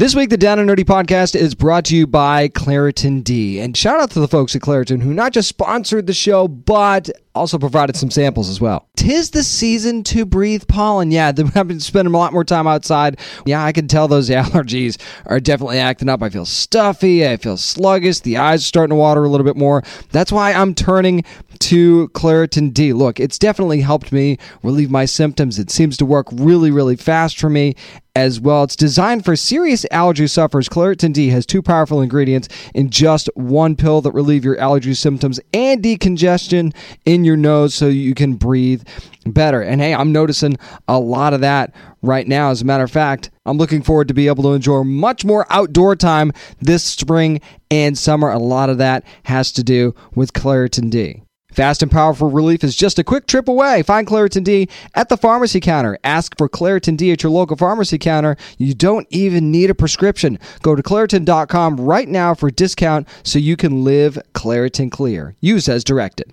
[0.00, 3.60] This week, the Down and Nerdy podcast is brought to you by Claritin D.
[3.60, 7.10] And shout out to the folks at Claritin who not just sponsored the show, but
[7.40, 8.86] also provided some samples as well.
[8.96, 11.10] Tis the season to breathe pollen.
[11.10, 13.18] Yeah, I've been spending a lot more time outside.
[13.46, 16.22] Yeah, I can tell those allergies are definitely acting up.
[16.22, 17.26] I feel stuffy.
[17.26, 18.20] I feel sluggish.
[18.20, 19.82] The eyes are starting to water a little bit more.
[20.12, 21.24] That's why I'm turning
[21.60, 22.92] to Claritin D.
[22.92, 25.58] Look, it's definitely helped me relieve my symptoms.
[25.58, 27.74] It seems to work really, really fast for me
[28.16, 28.64] as well.
[28.64, 30.68] It's designed for serious allergy sufferers.
[30.68, 35.38] Claritin D has two powerful ingredients in just one pill that relieve your allergy symptoms
[35.54, 38.82] and decongestion in your nose so you can breathe
[39.26, 39.62] better.
[39.62, 40.56] And hey, I'm noticing
[40.88, 42.50] a lot of that right now.
[42.50, 45.46] As a matter of fact, I'm looking forward to be able to enjoy much more
[45.50, 48.30] outdoor time this spring and summer.
[48.30, 51.22] A lot of that has to do with Claritin D.
[51.52, 53.82] Fast and powerful relief is just a quick trip away.
[53.82, 55.98] Find Claritin D at the pharmacy counter.
[56.04, 58.36] Ask for Claritin D at your local pharmacy counter.
[58.58, 60.38] You don't even need a prescription.
[60.62, 65.34] Go to Claritin.com right now for a discount so you can live Claritin Clear.
[65.40, 66.32] Use as directed.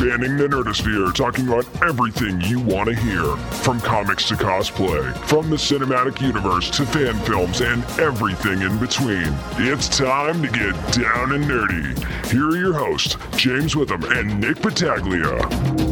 [0.00, 3.36] Spanning the nerdosphere, talking about everything you want to hear.
[3.62, 9.28] From comics to cosplay, from the cinematic universe to fan films and everything in between.
[9.58, 12.32] It's time to get down and nerdy.
[12.32, 15.89] Here are your hosts, James Witham and Nick Battaglia.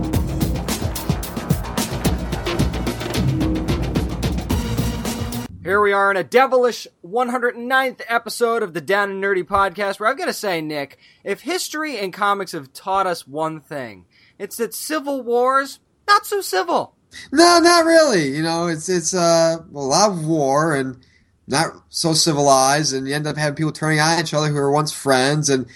[5.69, 10.09] Here we are in a devilish 109th episode of the Down and Nerdy podcast where
[10.09, 14.07] I've got to say, Nick, if history and comics have taught us one thing,
[14.39, 16.95] it's that civil wars, not so civil.
[17.31, 18.35] No, not really.
[18.35, 21.05] You know, it's it's uh, a lot of war and
[21.47, 24.73] not so civilized, and you end up having people turning on each other who were
[24.73, 25.51] once friends.
[25.51, 25.67] And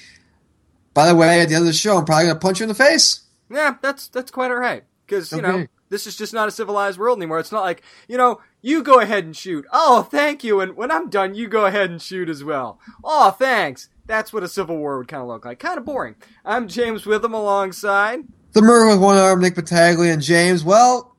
[0.95, 2.69] by the way, at the end of the show, I'm probably gonna punch you in
[2.69, 3.21] the face.
[3.51, 5.47] Yeah, that's that's quite all right because you Okay.
[5.47, 7.39] know this is just not a civilized world anymore.
[7.39, 9.67] It's not like you know you go ahead and shoot.
[9.73, 10.61] Oh, thank you.
[10.61, 12.81] And when I'm done, you go ahead and shoot as well.
[13.05, 13.89] Oh, thanks.
[14.07, 15.59] That's what a civil war would kind of look like.
[15.59, 16.17] Kind of boring.
[16.45, 18.21] I'm James Witham alongside.
[18.53, 20.65] The murder with one arm, Nick Battaglia and James.
[20.65, 21.17] Well,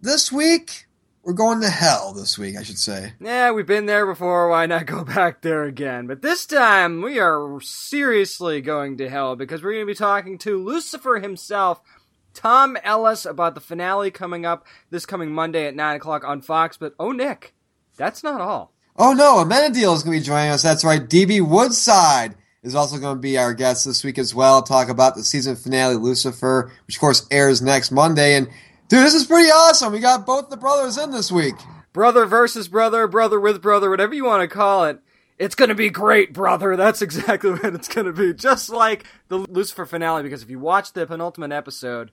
[0.00, 0.86] this week
[1.24, 2.12] we're going to hell.
[2.12, 3.14] This week, I should say.
[3.20, 4.48] Yeah, we've been there before.
[4.48, 6.06] Why not go back there again?
[6.06, 10.38] But this time, we are seriously going to hell because we're going to be talking
[10.38, 11.80] to Lucifer himself,
[12.34, 16.76] Tom Ellis, about the finale coming up this coming Monday at 9 o'clock on Fox.
[16.76, 17.54] But oh, Nick,
[17.96, 18.74] that's not all.
[18.96, 20.62] Oh no, Amenadiel is going to be joining us.
[20.62, 21.00] That's right.
[21.00, 24.62] DB Woodside is also going to be our guest this week as well.
[24.62, 28.34] Talk about the season finale, Lucifer, which of course airs next Monday.
[28.34, 28.46] And
[28.88, 29.92] dude, this is pretty awesome.
[29.92, 31.54] We got both the brothers in this week.
[31.92, 35.00] Brother versus brother, brother with brother, whatever you want to call it.
[35.36, 36.76] It's gonna be great, brother.
[36.76, 38.32] That's exactly what it's gonna be.
[38.32, 42.12] Just like the Lucifer finale, because if you watch the penultimate episode,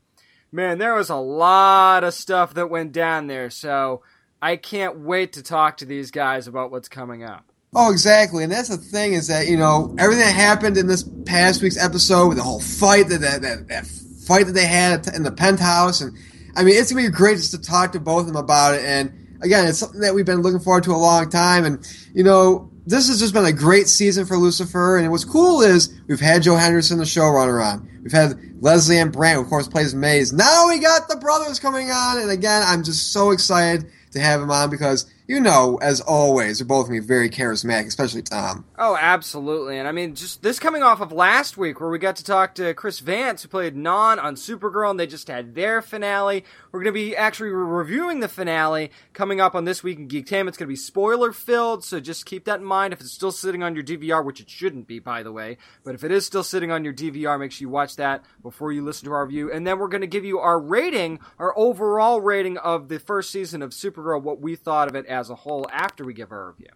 [0.51, 3.50] man, there was a lot of stuff that went down there.
[3.50, 4.01] So
[4.41, 7.45] I can't wait to talk to these guys about what's coming up.
[7.73, 8.44] Oh, exactly.
[8.44, 11.81] And that's the thing is that, you know, everything that happened in this past week's
[11.81, 15.31] episode with the whole fight, that, that, that, that fight that they had in the
[15.31, 16.01] penthouse.
[16.01, 16.17] And
[16.56, 18.75] I mean, it's going to be great just to talk to both of them about
[18.75, 18.83] it.
[18.83, 21.63] And again, it's something that we've been looking forward to a long time.
[21.63, 24.97] And, you know, this has just been a great season for Lucifer.
[24.97, 27.88] And what's cool is we've had Joe Henderson, the showrunner, on.
[28.02, 30.34] We've had Lesley-Ann Brandt, who of course plays Maze.
[30.34, 32.19] Now we got the brothers coming on.
[32.19, 36.59] And again, I'm just so excited to have him on because, you know, as always,
[36.59, 38.66] they're both going to be very charismatic, especially Tom.
[38.78, 39.78] Oh, absolutely.
[39.78, 42.53] And I mean, just this coming off of last week where we got to talk
[42.56, 46.44] to Chris Vance, who played Non on Supergirl, and they just had their finale.
[46.74, 50.25] We're going to be actually reviewing the finale coming up on This Week in Geek
[50.25, 50.50] Geektainment.
[50.50, 52.92] It's going to be spoiler filled, so just keep that in mind.
[52.92, 55.95] If it's still sitting on your DVR, which it shouldn't be, by the way, but
[55.95, 58.84] if it is still sitting on your DVR, make sure you watch that before you
[58.84, 59.50] listen to our review.
[59.50, 63.31] And then we're going to give you our rating, our overall rating of the first
[63.31, 66.50] season of Supergirl, what we thought of it as a whole after we give our
[66.50, 66.69] review.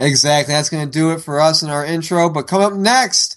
[0.00, 0.52] Exactly.
[0.52, 2.28] That's going to do it for us in our intro.
[2.28, 3.36] But come up next.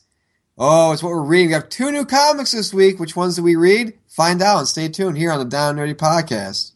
[0.58, 1.48] Oh, it's what we're reading.
[1.48, 3.00] We have two new comics this week.
[3.00, 3.94] Which ones do we read?
[4.08, 6.72] Find out and stay tuned here on the Down Nerdy Podcast.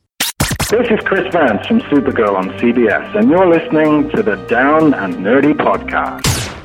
[0.69, 5.15] This is Chris Vance from Supergirl on CBS, and you're listening to the Down and
[5.15, 6.55] Nerdy Podcast.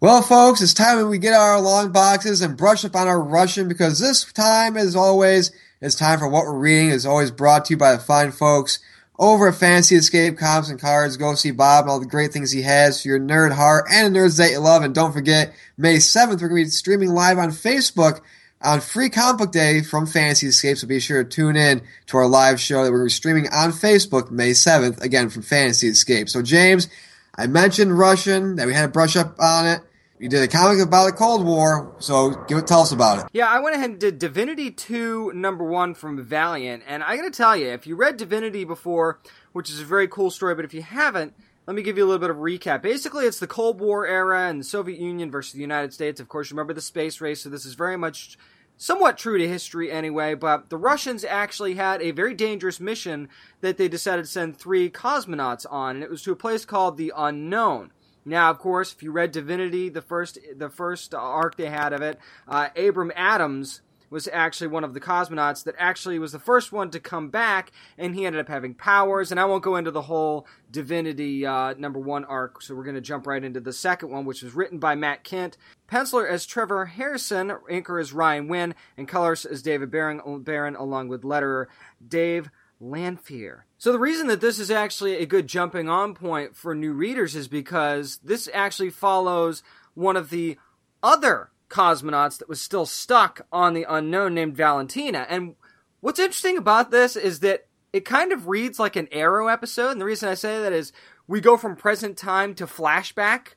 [0.00, 3.20] Well, folks, it's time that we get our long boxes and brush up on our
[3.20, 5.50] Russian because this time, as always,
[5.80, 6.90] it's time for what we're reading.
[6.90, 8.78] is always brought to you by the fine folks
[9.18, 11.16] over at Fantasy Escape Comics and Cards.
[11.16, 14.14] Go see Bob and all the great things he has for your nerd heart and
[14.14, 14.82] nerds that you love.
[14.82, 18.20] And don't forget, May 7th, we're going to be streaming live on Facebook
[18.62, 20.76] on Free Comic Book Day from Fantasy Escape.
[20.76, 23.16] So be sure to tune in to our live show that we're going to be
[23.16, 26.28] streaming on Facebook May 7th, again from Fantasy Escape.
[26.28, 26.88] So, James,
[27.36, 29.80] I mentioned Russian, that we had to brush up on it.
[30.20, 33.26] You did a comic about the Cold War, so give it, tell us about it.
[33.32, 37.30] Yeah, I went ahead and did Divinity 2 number 1 from Valiant, and I gotta
[37.30, 39.20] tell you, if you read Divinity before,
[39.52, 41.34] which is a very cool story, but if you haven't,
[41.68, 42.82] let me give you a little bit of recap.
[42.82, 46.18] Basically, it's the Cold War era and the Soviet Union versus the United States.
[46.18, 48.36] Of course, remember the space race, so this is very much
[48.76, 53.28] somewhat true to history anyway, but the Russians actually had a very dangerous mission
[53.60, 56.96] that they decided to send three cosmonauts on, and it was to a place called
[56.96, 57.92] the Unknown.
[58.28, 62.02] Now, of course, if you read Divinity, the first the first arc they had of
[62.02, 63.80] it, uh, Abram Adams
[64.10, 67.72] was actually one of the cosmonauts that actually was the first one to come back,
[67.96, 69.30] and he ended up having powers.
[69.30, 72.94] And I won't go into the whole Divinity uh, number one arc, so we're going
[72.94, 75.56] to jump right into the second one, which was written by Matt Kindt.
[75.90, 81.08] penciler as Trevor Hairsine, inker as Ryan Winn, and colors as David Baron, Baron along
[81.08, 81.66] with letterer
[82.06, 83.62] Dave Lanphear.
[83.76, 87.34] So the reason that this is actually a good jumping on point for new readers
[87.34, 89.62] is because this actually follows
[89.94, 90.58] one of the
[91.02, 95.26] other cosmonauts that was still stuck on the unknown named Valentina.
[95.28, 95.54] And
[96.00, 99.90] what's interesting about this is that it kind of reads like an Arrow episode.
[99.90, 100.92] And the reason I say that is
[101.26, 103.54] we go from present time to flashback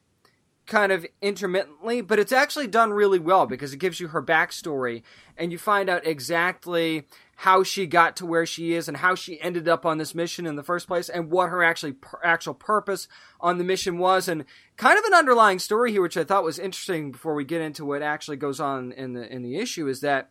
[0.66, 5.04] kind of intermittently, but it's actually done really well because it gives you her backstory
[5.38, 7.08] and you find out exactly
[7.42, 10.46] how she got to where she is and how she ended up on this mission
[10.46, 13.08] in the first place and what her actually actual purpose
[13.40, 14.28] on the mission was.
[14.28, 14.46] And
[14.78, 17.84] kind of an underlying story here which I thought was interesting before we get into
[17.84, 20.30] what actually goes on in the in the issue is that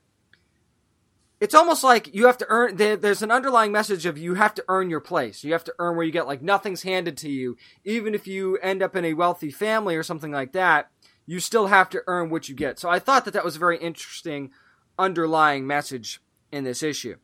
[1.40, 4.64] it's almost like you have to earn there's an underlying message of you have to
[4.68, 5.42] earn your place.
[5.42, 7.56] You have to earn where you get like nothing's handed to you.
[7.84, 10.90] Even if you end up in a wealthy family or something like that
[11.26, 12.78] you still have to earn what you get.
[12.78, 14.52] So i thought that that was a very interesting
[14.96, 16.20] underlying message
[16.52, 17.16] in this issue.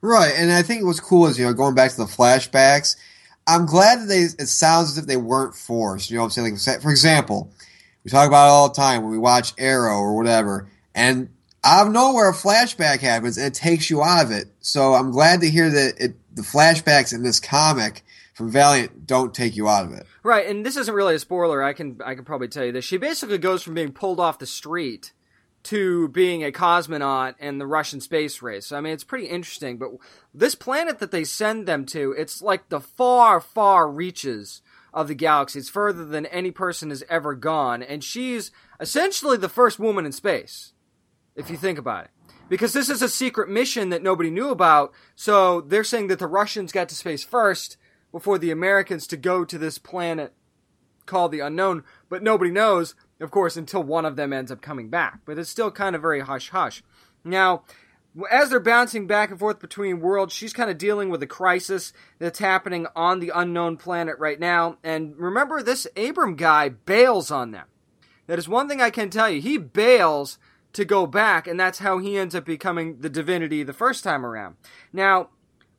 [0.00, 2.96] Right, and I think what's cool is you know going back to the flashbacks.
[3.46, 4.22] I'm glad that they.
[4.22, 6.10] It sounds as if they weren't forced.
[6.10, 6.58] You know what I'm saying?
[6.66, 7.52] Like, for example,
[8.04, 11.28] we talk about it all the time when we watch Arrow or whatever, and
[11.64, 14.46] out of nowhere a flashback happens and it takes you out of it.
[14.60, 18.02] So I'm glad to hear that it, the flashbacks in this comic
[18.34, 20.06] from Valiant don't take you out of it.
[20.22, 21.62] Right, and this isn't really a spoiler.
[21.62, 22.84] I can I can probably tell you this.
[22.84, 25.12] She basically goes from being pulled off the street
[25.64, 28.72] to being a cosmonaut and the Russian space race.
[28.72, 29.78] I mean, it's pretty interesting.
[29.78, 29.90] But
[30.34, 34.62] this planet that they send them to, it's like the far, far reaches
[34.92, 35.60] of the galaxy.
[35.60, 37.82] It's further than any person has ever gone.
[37.82, 38.50] And she's
[38.80, 40.72] essentially the first woman in space,
[41.36, 42.10] if you think about it.
[42.48, 44.92] Because this is a secret mission that nobody knew about.
[45.14, 47.76] So they're saying that the Russians got to space first
[48.10, 50.34] before the Americans to go to this planet
[51.06, 51.84] called the unknown.
[52.08, 55.20] But nobody knows of course, until one of them ends up coming back.
[55.24, 56.82] But it's still kind of very hush hush.
[57.24, 57.62] Now,
[58.30, 61.92] as they're bouncing back and forth between worlds, she's kind of dealing with a crisis
[62.18, 64.76] that's happening on the unknown planet right now.
[64.84, 67.66] And remember, this Abram guy bails on them.
[68.26, 69.40] That is one thing I can tell you.
[69.40, 70.38] He bails
[70.74, 74.24] to go back, and that's how he ends up becoming the divinity the first time
[74.24, 74.56] around.
[74.92, 75.28] Now,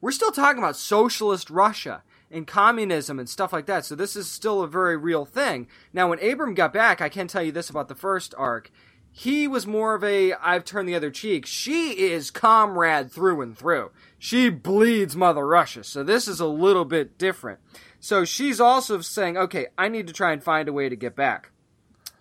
[0.02, 3.86] we're still talking about socialist Russia and communism and stuff like that.
[3.86, 5.68] So this is still a very real thing.
[5.94, 8.72] Now, when Abram got back, I can tell you this about the first arc.
[9.16, 11.46] He was more of a I've turned the other cheek.
[11.46, 13.92] She is comrade through and through.
[14.18, 15.84] She bleeds Mother Russia.
[15.84, 17.60] So this is a little bit different.
[18.00, 21.16] So she's also saying, okay, I need to try and find a way to get
[21.16, 21.52] back.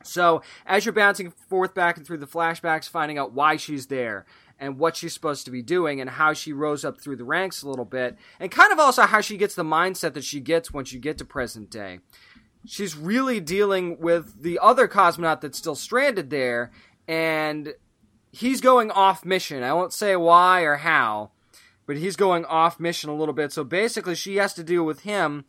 [0.05, 4.27] So as you're bouncing forth back and through the flashbacks, finding out why she's there,
[4.63, 7.63] and what she's supposed to be doing and how she rose up through the ranks
[7.63, 10.73] a little bit, and kind of also how she gets the mindset that she gets
[10.73, 11.99] once you get to present day.
[12.65, 16.71] She's really dealing with the other cosmonaut that's still stranded there,
[17.09, 17.75] and
[18.31, 19.65] he's going off mission.
[19.65, 21.33] I won't say why or how,
[21.85, 23.51] but he's going off mission a little bit.
[23.51, 25.45] So basically, she has to deal with him.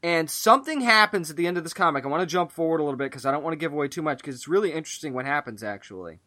[0.00, 2.04] And something happens at the end of this comic.
[2.04, 3.88] I want to jump forward a little bit because I don't want to give away
[3.88, 6.20] too much because it's really interesting what happens actually.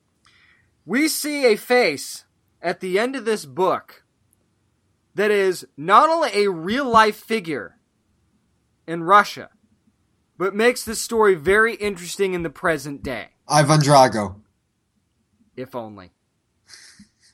[0.86, 2.26] We see a face
[2.62, 4.04] at the end of this book
[5.16, 7.78] that is not only a real life figure
[8.88, 9.50] in Russia,
[10.38, 13.30] but makes the story very interesting in the present day.
[13.48, 14.42] Ivan Drago.
[15.56, 16.12] If only.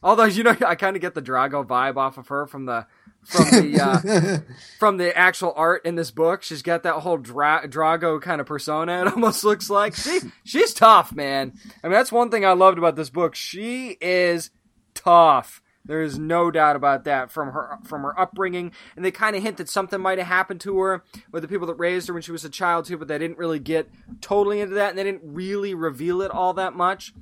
[0.02, 2.86] Although you know, I kind of get the Drago vibe off of her from the
[3.24, 4.40] from the uh,
[4.80, 6.44] from the actual art in this book.
[6.44, 9.02] She's got that whole Dra- Drago kind of persona.
[9.02, 11.54] It almost looks like she she's tough, man.
[11.84, 13.36] I mean, that's one thing I loved about this book.
[13.36, 14.50] She is
[14.98, 15.62] tough.
[15.86, 19.44] There is no doubt about that from her from her upbringing, and they kind of
[19.44, 22.22] hint that something might have happened to her with the people that raised her when
[22.22, 23.90] she was a child too, but they didn't really get
[24.20, 27.14] totally into that, and they didn't really reveal it all that much.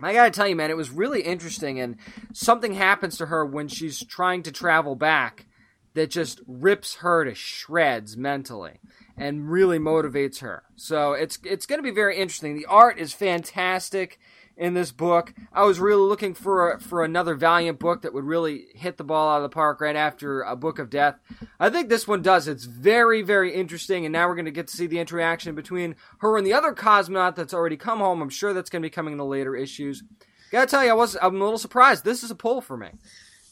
[0.00, 1.96] I gotta tell you, man, it was really interesting, and
[2.32, 5.46] something happens to her when she's trying to travel back
[5.94, 8.80] that just rips her to shreds mentally
[9.16, 10.62] and really motivates her.
[10.76, 12.56] So it's it's to be very interesting.
[12.56, 14.20] The art is fantastic
[14.58, 15.32] in this book.
[15.52, 19.04] I was really looking for a, for another Valiant book that would really hit the
[19.04, 21.14] ball out of the park right after a Book of Death.
[21.60, 22.48] I think this one does.
[22.48, 25.94] It's very very interesting, and now we're going to get to see the interaction between
[26.18, 28.20] her and the other cosmonaut that's already come home.
[28.20, 30.02] I'm sure that's going to be coming in the later issues.
[30.50, 32.04] Gotta tell you, I was I'm a little surprised.
[32.04, 32.88] This is a pull for me.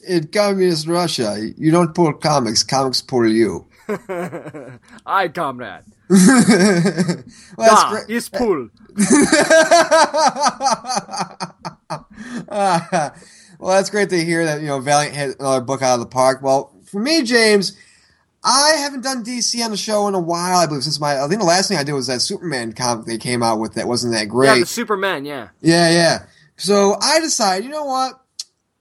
[0.07, 3.67] In communist Russia, you don't pull comics; comics pull you.
[5.05, 5.83] Aye, comrade.
[6.09, 7.23] well,
[7.57, 8.09] that's Da, great.
[8.09, 8.69] is pull.
[13.59, 16.05] well, that's great to hear that you know Valiant hit another book out of the
[16.05, 16.41] park.
[16.41, 17.77] Well, for me, James,
[18.43, 20.57] I haven't done DC on the show in a while.
[20.57, 23.05] I believe since my I think the last thing I did was that Superman comic
[23.05, 24.47] they came out with that wasn't that great.
[24.49, 25.25] Yeah, the Superman.
[25.25, 25.49] Yeah.
[25.61, 26.25] Yeah, yeah.
[26.55, 28.19] So I decided, you know what?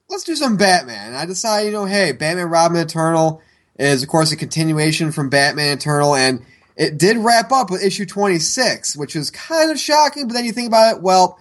[0.09, 1.15] Let's do some Batman.
[1.15, 3.43] I decided, you know, hey, Batman Robin Eternal
[3.79, 6.43] is, of course, a continuation from Batman Eternal, and
[6.77, 10.53] it did wrap up with issue 26, which is kind of shocking, but then you
[10.53, 11.39] think about it, well,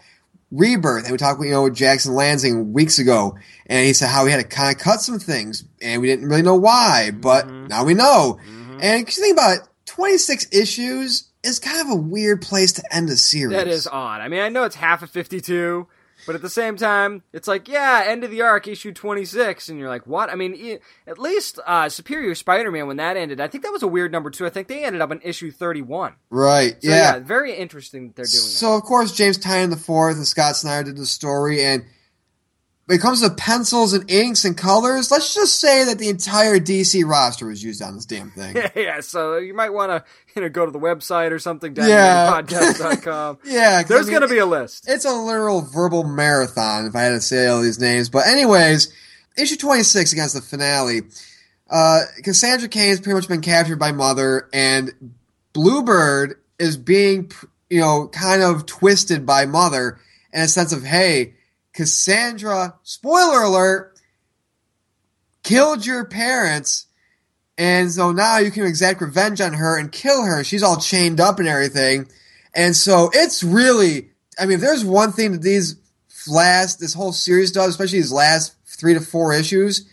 [0.52, 4.26] Rebirth, and we talked, you know, with Jackson Lanzing weeks ago, and he said how
[4.26, 7.46] he had to kind of cut some things, and we didn't really know why, but
[7.46, 7.68] mm-hmm.
[7.68, 8.40] now we know.
[8.48, 8.80] Mm-hmm.
[8.82, 12.96] And 'cause you think about it, 26 issues is kind of a weird place to
[12.96, 13.58] end a series.
[13.58, 14.22] That is odd.
[14.22, 15.88] I mean, I know it's half of 52,
[16.26, 19.80] but at the same time, it's like, yeah, end of the arc, issue 26, and
[19.80, 20.30] you're like, what?
[20.30, 20.78] I mean, e-
[21.08, 24.30] at least uh, Superior Spider-Man, when that ended, I think that was a weird number
[24.30, 24.46] two.
[24.46, 26.14] I think they ended up in issue 31.
[26.30, 26.96] Right, So, yeah.
[27.16, 30.86] yeah, very interesting that they're doing So of course James the fourth and Scott Snyder
[30.92, 31.86] did the story, and
[32.88, 36.60] when it comes to pencils and inks and colors, let's just say that the entire
[36.60, 38.54] DC roster was used on this damn thing.
[38.56, 38.74] that.
[38.76, 40.04] yeah, so you might want to
[40.36, 42.30] you know go to the website or something, Yeah.
[42.42, 43.40] podcast.com.
[43.46, 44.86] yeah, 'cause, I There's mean, going to be a list.
[44.88, 48.10] It's a literal verbal marathon if I had to say all these names.
[48.10, 48.94] But anyways,
[49.38, 51.02] issue 26 against the finale.
[51.70, 55.14] Uh, Cassandra Cain's pretty much been captured by Mother, and
[55.54, 57.32] Bluebird is being,
[57.70, 59.98] you know, kind of twisted by Mother
[60.32, 61.34] in a sense of, hey,
[61.76, 64.00] Cassandra, spoiler alert,
[65.44, 66.88] killed your parents,
[67.58, 70.44] and so now you can exact revenge on her and kill her.
[70.44, 72.08] She's all chained up and everything.
[72.54, 75.76] And so it's really, I mean, if there's one thing that these
[76.28, 79.88] last, this whole series does, especially these last three to four issues,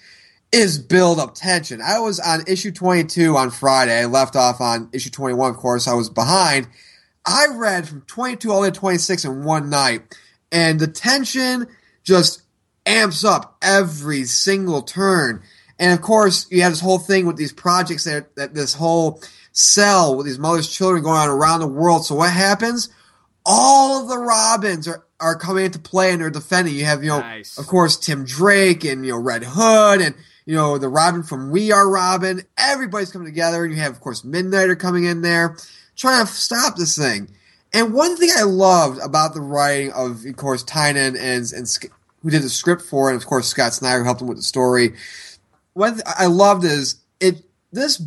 [0.52, 1.80] is build up tension.
[1.80, 4.04] I was on issue 22 on Friday.
[4.04, 5.88] Left off on issue 21, of course.
[5.88, 6.68] I was behind.
[7.24, 10.16] I read from 22 all the way to 26 in one night,
[10.52, 11.66] and the tension
[12.04, 12.42] just
[12.87, 15.42] amps up every single turn.
[15.78, 19.21] And of course, you have this whole thing with these projects that, that this whole
[19.52, 22.06] cell with these mother's children going on around the world.
[22.06, 22.88] So what happens?
[23.44, 26.75] All of the Robins are, are coming into play and they're defending.
[26.75, 27.59] You have, you know, Nice.
[27.59, 31.50] of course, Tim Drake and, you know, Red Hood and, you know, the Robin from
[31.50, 32.42] We Are Robin.
[32.56, 33.64] Everybody's coming together.
[33.64, 35.56] And you have, of course, Midnighter coming in there
[35.97, 37.28] trying to stop this thing.
[37.72, 42.30] And one thing I loved about the writing of, of course, Tynion and, and who
[42.30, 44.94] did the script for and of course, Scott Snyder helped him with the story.
[45.76, 48.02] Thing I loved is it, this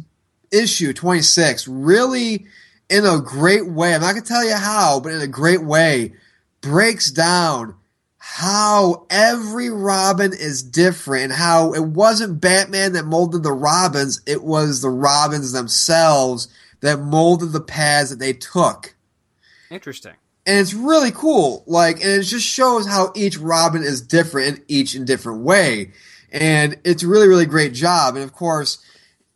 [0.51, 2.45] issue 26 really,
[2.89, 5.63] in a great way, I'm not going to tell you how, but in a great
[5.63, 6.13] way,
[6.61, 7.75] breaks down
[8.17, 14.81] how every Robin is different how it wasn't Batman that molded the Robins, it was
[14.81, 16.47] the Robins themselves
[16.81, 18.94] that molded the paths that they took.
[19.69, 20.13] Interesting.
[20.45, 21.63] And it's really cool.
[21.65, 25.91] Like, and it just shows how each Robin is different in each in different way.
[26.31, 28.15] And it's really, really great job.
[28.15, 28.77] And of course,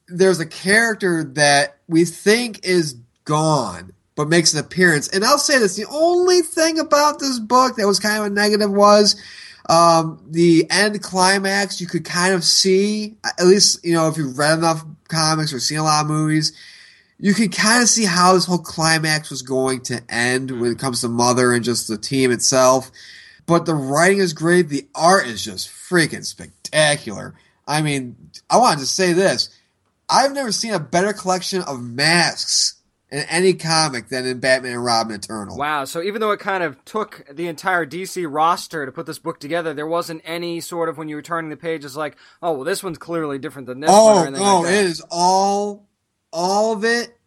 [0.08, 2.96] there's a character that we think is
[3.26, 5.08] gone, but makes an appearance.
[5.08, 8.30] And I'll say this: the only thing about this book that was kind of a
[8.30, 9.22] negative was
[9.70, 11.80] um, the end climax.
[11.80, 15.60] You could kind of see, at least you know, if you've read enough comics or
[15.60, 16.54] seen a lot of movies,
[17.20, 20.80] you can kind of see how this whole climax was going to end when it
[20.80, 22.92] comes to Mother and just the team itself.
[23.46, 24.70] But the writing is great.
[24.70, 27.36] The art is just freaking spectacular.
[27.68, 28.16] I mean,
[28.50, 29.50] I wanted to say this.
[30.10, 32.76] I've never seen a better collection of masks
[33.12, 35.58] in any comic than in Batman and Robin Eternal.
[35.58, 35.86] Wow.
[35.86, 39.40] So even though it kind of took the entire DC roster to put this book
[39.40, 42.64] together, there wasn't any sort of when you were turning the pages like, oh, well,
[42.64, 44.00] this one's clearly different than this one.
[44.00, 44.74] Oh or anything no, like that.
[44.80, 45.89] it is all
[46.32, 47.18] all of it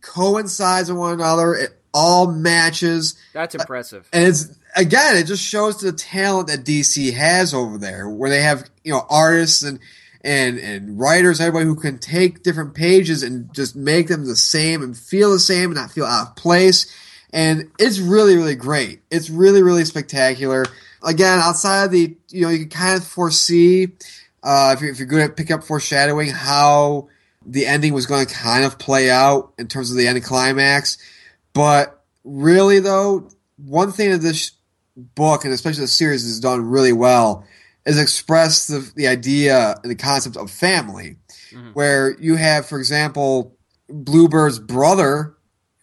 [0.00, 1.54] coincides with one another.
[1.54, 3.16] It all matches.
[3.32, 4.08] That's impressive.
[4.12, 8.42] And it's again, it just shows the talent that DC has over there, where they
[8.42, 9.78] have you know artists and
[10.22, 14.82] and and writers, everybody who can take different pages and just make them the same
[14.82, 16.92] and feel the same and not feel out of place.
[17.32, 19.00] And it's really, really great.
[19.10, 20.66] It's really, really spectacular.
[21.02, 23.88] Again, outside of the, you know, you can kind of foresee
[24.42, 27.08] uh, if, you're, if you're good at picking up foreshadowing how
[27.46, 30.98] the ending was going to kind of play out in terms of the end climax.
[31.52, 34.52] But really, though, one thing that this
[34.96, 37.44] book and especially the series has done really well
[37.84, 41.16] is express the, the idea and the concept of family,
[41.50, 41.70] mm-hmm.
[41.70, 43.56] where you have, for example,
[43.88, 45.34] Bluebird's brother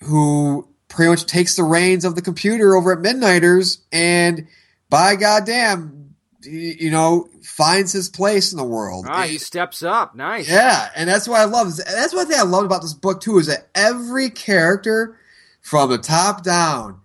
[0.02, 4.48] who pretty much takes the reins of the computer over at Midnighters and
[4.90, 5.99] by goddamn,
[6.42, 9.06] you know, finds his place in the world.
[9.10, 10.16] Ah, he steps up.
[10.16, 10.50] Nice.
[10.50, 11.76] Yeah, and that's what I love.
[11.76, 15.18] That's one thing I love about this book too is that every character
[15.62, 17.02] from the top down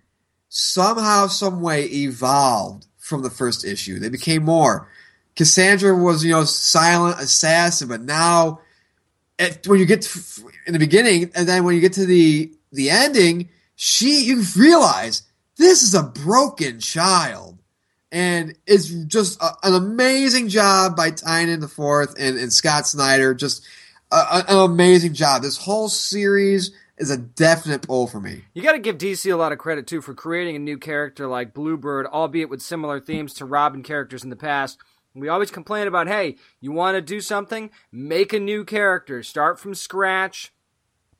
[0.48, 3.98] somehow, some way evolved from the first issue.
[3.98, 4.88] They became more.
[5.34, 8.60] Cassandra was, you know, silent assassin, but now,
[9.38, 10.20] at, when you get to,
[10.66, 15.22] in the beginning, and then when you get to the the ending, she you realize
[15.56, 17.58] this is a broken child,
[18.14, 23.34] and it's just a, an amazing job by Tynion the Fourth and, and Scott Snyder.
[23.34, 23.66] Just
[24.12, 25.42] a, an amazing job.
[25.42, 28.44] This whole series is a definite pull for me.
[28.54, 31.26] You got to give DC a lot of credit too for creating a new character
[31.26, 34.78] like Bluebird, albeit with similar themes to Robin characters in the past.
[35.12, 37.70] We always complain about, hey, you want to do something?
[37.90, 39.24] Make a new character.
[39.24, 40.52] Start from scratch.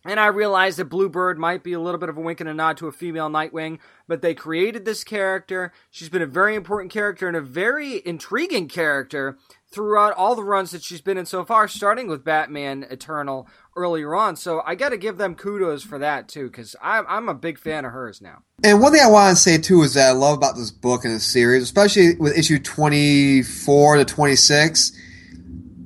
[0.06, 2.54] And I realized that Bluebird might be a little bit of a wink and a
[2.54, 5.72] nod to a female Nightwing, but they created this character.
[5.90, 9.38] She's been a very important character and a very intriguing character
[9.72, 14.14] throughout all the runs that she's been in so far, starting with Batman Eternal earlier
[14.14, 14.36] on.
[14.36, 17.86] So I got to give them kudos for that too, because I'm, a big fan
[17.86, 18.42] of hers now.
[18.62, 21.06] And one thing I want to say too is that I love about this book
[21.06, 24.92] and this series, especially with issue 24 to 26,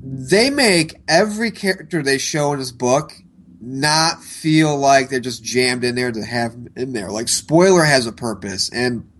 [0.02, 3.12] they make every character they show in this book
[3.60, 7.10] not feel like they're just jammed in there to have in there.
[7.10, 9.10] Like spoiler has a purpose, and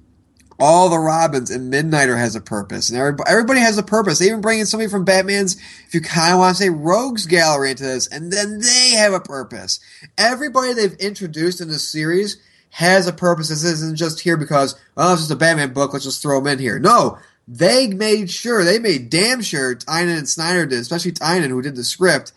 [0.61, 4.19] all the Robins and Midnighter has a purpose, and everybody, everybody has a purpose.
[4.19, 7.27] They even bring in somebody from Batman's, if you kind of want to say, Rogues
[7.27, 9.81] Gallery into this, and then they have a purpose.
[10.17, 12.39] Everybody they've introduced in this series
[12.71, 13.49] has a purpose.
[13.49, 16.53] This isn't just here because, oh, it's just a Batman book, let's just throw them
[16.53, 16.79] in here.
[16.79, 21.63] No, they made sure, they made damn sure, Tynion and Snyder did, especially Tynion who
[21.63, 22.33] did the script,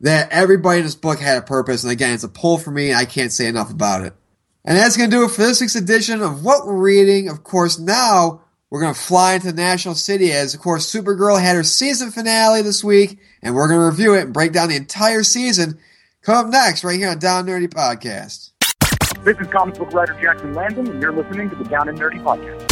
[0.00, 1.82] that everybody in this book had a purpose.
[1.82, 2.94] And again, it's a pull for me.
[2.94, 4.14] I can't say enough about it.
[4.64, 7.28] And that's going to do it for this week's edition of What We're Reading.
[7.28, 11.56] Of course, now we're going to fly into National City as, of course, Supergirl had
[11.56, 14.76] her season finale this week, and we're going to review it and break down the
[14.76, 15.78] entire season.
[16.22, 18.50] Come up next, right here on Down and Nerdy Podcast.
[19.24, 22.22] This is comic book writer Jackson Lanzing, and you're listening to the Down and Nerdy
[22.22, 22.69] Podcast.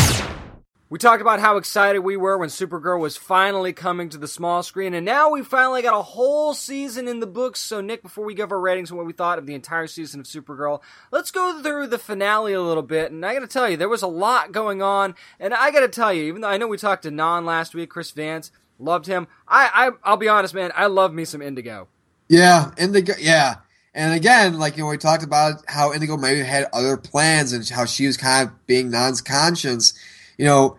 [0.90, 4.62] We talked about how excited we were when Supergirl was finally coming to the small
[4.62, 7.60] screen, and now we finally got a whole season in the books.
[7.60, 10.18] So, Nick, before we give our ratings on what we thought of the entire season
[10.18, 13.12] of Supergirl, let's go through the finale a little bit.
[13.12, 16.10] And I gotta tell you, there was a lot going on, and I gotta tell
[16.10, 19.28] you, even though I know we talked to Non last week, Chris Vance, loved him.
[19.46, 21.88] I, I I'll be honest, man, I love me some Indigo.
[22.30, 23.56] Yeah, Indigo, yeah.
[23.92, 27.68] And again, like you know, we talked about how Indigo maybe had other plans and
[27.68, 29.92] how she was kind of being Non's conscience
[30.38, 30.78] you know,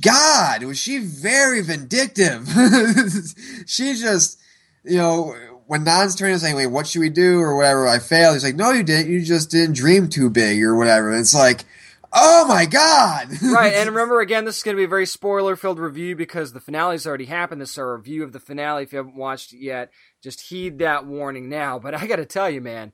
[0.00, 2.48] God, was she very vindictive?
[3.66, 4.38] she just,
[4.84, 5.34] you know,
[5.66, 8.34] when Non's turning saying, wait, what should we do or whatever, I failed.
[8.34, 9.10] He's like, no, you didn't.
[9.10, 11.10] You just didn't dream too big or whatever.
[11.10, 11.64] And it's like,
[12.12, 13.28] oh my God.
[13.42, 13.74] right.
[13.74, 16.60] And remember, again, this is going to be a very spoiler filled review because the
[16.60, 17.60] finale's already happened.
[17.60, 18.82] This is our review of the finale.
[18.82, 21.78] If you haven't watched it yet, just heed that warning now.
[21.78, 22.92] But I got to tell you, man,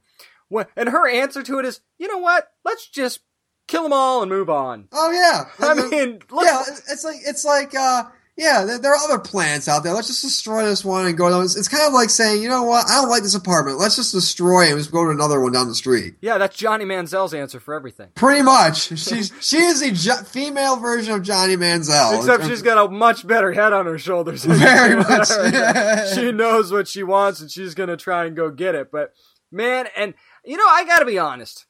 [0.48, 2.48] when, and her answer to it is, you know what?
[2.64, 3.20] Let's just
[3.68, 4.88] kill them all and move on.
[4.92, 8.04] Oh yeah, I mean, look, yeah, it's like it's like uh,
[8.36, 9.92] yeah, there, there, are other plants out there.
[9.92, 11.40] Let's just destroy this one and go.
[11.40, 13.78] It's, it's kind of like saying, you know what, I don't like this apartment.
[13.78, 16.14] Let's just destroy it and just go to another one down the street.
[16.20, 18.10] Yeah, that's Johnny Manziel's answer for everything.
[18.14, 22.86] Pretty much, she's she is the jo- female version of Johnny Manziel, except she's got
[22.86, 24.44] a much better head on her shoulders.
[24.48, 25.28] Very much.
[26.14, 28.90] she knows what she wants and she's gonna try and go get it.
[28.90, 29.12] But
[29.50, 31.66] man, and you know, I gotta be honest.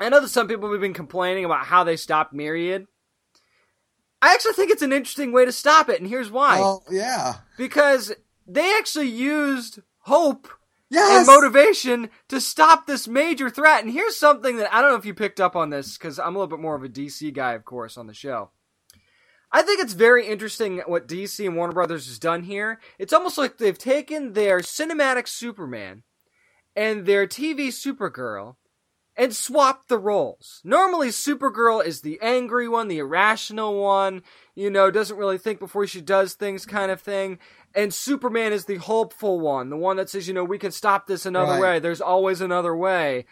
[0.00, 2.86] I know that some people have been complaining about how they stopped Myriad.
[4.22, 6.58] I actually think it's an interesting way to stop it, and here's why.
[6.60, 7.36] Well, yeah.
[7.56, 8.12] Because
[8.46, 10.48] they actually used hope
[10.88, 11.18] yes!
[11.18, 13.82] and motivation to stop this major threat.
[13.82, 16.34] And here's something that I don't know if you picked up on this, because I'm
[16.34, 18.50] a little bit more of a DC guy, of course, on the show.
[19.52, 22.78] I think it's very interesting what DC and Warner Brothers has done here.
[22.98, 26.04] It's almost like they've taken their cinematic Superman
[26.76, 28.56] and their TV Supergirl
[29.20, 30.62] and swap the roles.
[30.64, 34.22] Normally, Supergirl is the angry one, the irrational one,
[34.54, 37.38] you know, doesn't really think before she does things kind of thing.
[37.74, 41.06] And Superman is the hopeful one, the one that says, you know, we can stop
[41.06, 41.60] this another Right.
[41.60, 41.78] way.
[41.80, 43.26] There's always another way.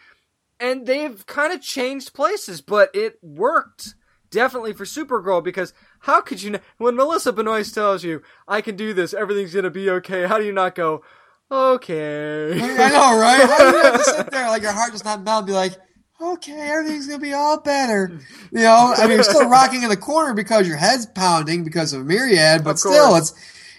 [0.61, 3.95] And they've kind of changed places, but it worked
[4.31, 8.93] definitely for Supergirl because how could you, when Melissa Benoist tells you, I can do
[8.93, 11.03] this, everything's gonna be okay, how do you not go,
[11.51, 12.53] okay?
[12.61, 13.49] I know, right?
[13.49, 15.53] How do you have to sit there like your heart does not melt and be
[15.53, 15.75] like,
[16.21, 18.19] okay, everything's gonna be all better.
[18.51, 21.93] You know, I mean, you're still rocking in the corner because your head's pounding because
[21.93, 23.33] of Myriad, but Of still, it's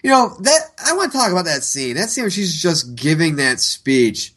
[0.03, 1.95] you know that I want to talk about that scene.
[1.95, 4.33] That scene where she's just giving that speech.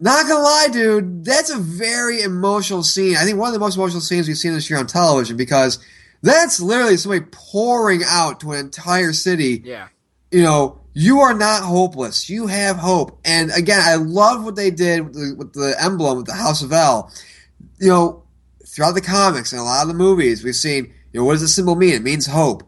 [0.00, 3.16] Not gonna lie, dude, that's a very emotional scene.
[3.16, 5.78] I think one of the most emotional scenes we've seen this year on television because
[6.22, 9.88] that's literally somebody pouring out to an entire city yeah.
[10.32, 12.28] You know, you are not hopeless.
[12.28, 13.18] You have hope.
[13.24, 16.62] And again, I love what they did with the, with the emblem of the House
[16.62, 17.12] of El.
[17.78, 18.22] You know,
[18.66, 21.42] throughout the comics and a lot of the movies, we've seen, you know, what does
[21.42, 21.94] the symbol mean?
[21.94, 22.62] It means hope.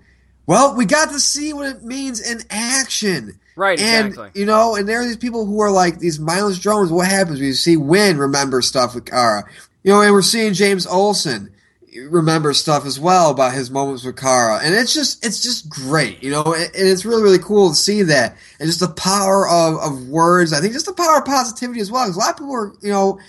[0.47, 3.41] Well, we got to see what it means in action.
[3.57, 4.41] Right, and, exactly.
[4.41, 6.91] You know, and there are these people who are like these mindless drones.
[6.91, 9.45] What happens when you see Winn remember stuff with Kara?
[9.83, 11.54] You know, and we're seeing James Olsen
[11.95, 14.61] remember stuff as well about his moments with Kara.
[14.63, 17.75] And it's just it's just great, you know, and and it's really, really cool to
[17.75, 18.37] see that.
[18.59, 20.53] And just the power of, of words.
[20.53, 22.05] I think just the power of positivity as well.
[22.05, 23.21] Because a lot of people are, you know,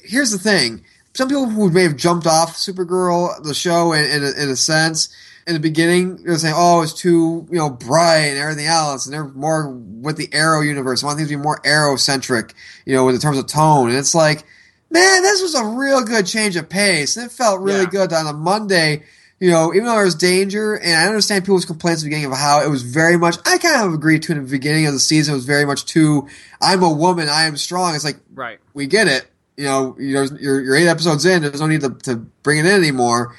[0.00, 0.84] here's the thing.
[1.14, 4.56] Some people who may have jumped off Supergirl, the show, in, in, a, in a
[4.56, 5.14] sense,
[5.46, 9.04] in the beginning, they're saying, oh, it's too, you know, bright and everything else.
[9.04, 11.02] And they're more with the Arrow universe.
[11.02, 12.54] I want things to be more Arrow centric,
[12.86, 13.90] you know, in terms of tone.
[13.90, 14.44] And it's like,
[14.92, 17.16] man, this was a real good change of pace.
[17.16, 17.90] And it felt really Yeah.
[17.90, 19.02] good on a Monday,
[19.40, 20.74] you know, even though there was danger.
[20.74, 23.58] And I understand people's complaints at the beginning of how it was very much, I
[23.58, 26.28] kind of agreed to in the beginning of the season, it was very much too,
[26.60, 27.94] I'm a woman, I am strong.
[27.94, 28.58] It's like, Right.
[28.74, 29.26] we get it.
[29.56, 31.42] You know, you're, you're, you're eight episodes in.
[31.42, 33.34] There's no need to, to bring it in anymore.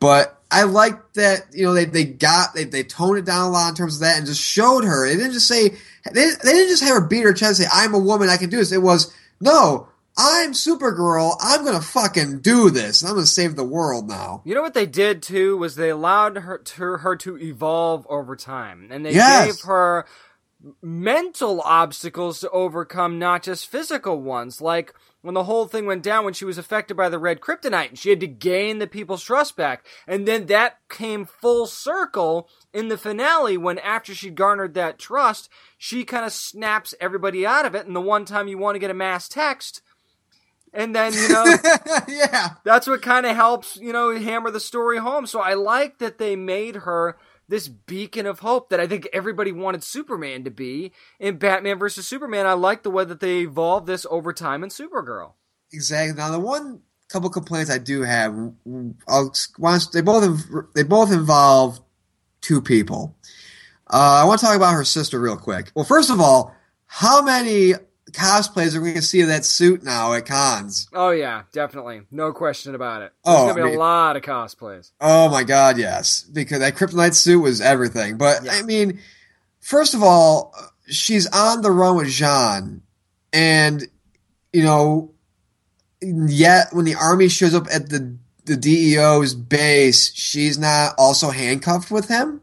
[0.00, 3.50] But I like that, you know, they, they got, they, they toned it down a
[3.50, 5.06] lot in terms of that and just showed her.
[5.06, 5.70] They didn't just say,
[6.10, 8.36] they, they didn't just have her beat her chest and say, I'm a woman, I
[8.38, 8.72] can do this.
[8.72, 9.88] It was, no,
[10.18, 11.36] I'm Supergirl.
[11.40, 13.04] I'm going to fucking do this.
[13.04, 14.42] I'm going to save the world now.
[14.44, 18.34] You know what they did too was they allowed her to her to evolve over
[18.34, 19.46] time, and they Yes.
[19.46, 20.06] gave her
[20.82, 24.60] mental obstacles to overcome, not just physical ones.
[24.60, 27.90] Like when the whole thing went down when she was affected by the red kryptonite,
[27.90, 32.48] and she had to gain the people's trust back, and then that came full circle
[32.74, 37.64] in the finale when after she garnered that trust, she kind of snaps everybody out
[37.66, 37.86] of it.
[37.86, 39.80] And the one time you want to get a mass text.
[40.72, 41.44] And then, you know,
[42.08, 42.54] yeah.
[42.64, 45.26] that's what kind of helps, you know, hammer the story home.
[45.26, 47.16] So I like that they made her
[47.48, 52.06] this beacon of hope that I think everybody wanted Superman to be in Batman versus
[52.06, 52.46] Superman.
[52.46, 55.32] I like the way that they evolved this over time in Supergirl.
[55.72, 56.16] Exactly.
[56.16, 58.34] Now, the one couple complaints I do have,
[59.08, 61.80] I'll, once they both they both involve
[62.40, 63.16] two people.
[63.90, 65.72] Uh, I want to talk about her sister real quick.
[65.74, 66.54] Well, first of all,
[66.86, 67.72] how many
[68.12, 70.88] cosplays are we going to see of that suit now at cons?
[70.92, 73.12] Oh yeah, definitely, no question about it.
[73.24, 74.90] There's Oh, gonna be I mean- a lot of cosplays.
[75.00, 78.16] Oh my god, yes, because that kryptonite suit was everything.
[78.18, 78.52] But Yeah.
[78.52, 79.00] I mean,
[79.60, 80.54] first of all,
[80.86, 82.82] she's on the run with Jean,
[83.32, 83.86] and
[84.52, 85.12] you know,
[86.00, 91.90] yet when the army shows up at the the DEO's base, she's not also handcuffed
[91.90, 92.40] with him.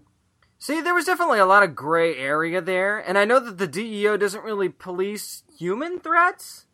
[0.59, 3.67] See, there was definitely a lot of gray area there, and I know that the
[3.67, 6.65] DEO doesn't really police human threats.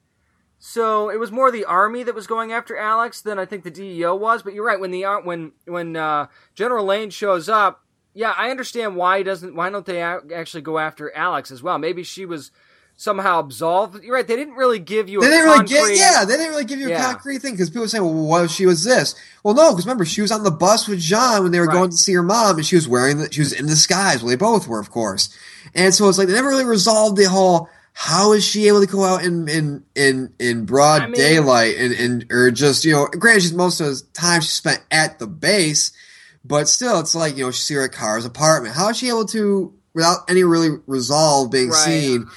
[0.60, 3.72] So it was more the army that was going after Alex than I think the
[3.72, 4.44] DEO was.
[4.44, 8.52] But you're right when the ar- when when uh, General Lane shows up, yeah, I
[8.52, 9.56] understand why he doesn't.
[9.56, 11.80] Why don't they actually go after Alex as well?
[11.80, 12.52] Maybe she was
[12.96, 14.04] somehow absolved.
[14.04, 15.22] You're right; they didn't really give you.
[15.22, 17.54] They a didn't really concrete- get, yeah, they didn't really give you a concrete thing
[17.54, 19.16] because people say, well, what if she was this?
[19.44, 21.74] Well, no, because remember, she was on the bus with John when they were Right.
[21.74, 24.22] going to see her mom, and she was wearing, the, she was in disguise.
[24.22, 25.36] Well, they both were, of course.
[25.74, 27.68] And so it's like they never really resolved the whole.
[27.94, 31.76] How is she able to go out in in in, in broad I mean- daylight
[31.78, 33.06] and, and or just you know?
[33.08, 35.92] Granted, she's most of the time she spent at the base,
[36.44, 38.76] but still, it's like you know she's see her at Kara's apartment.
[38.76, 41.78] How is she able to, without any really resolve being Right.
[41.78, 42.28] seen,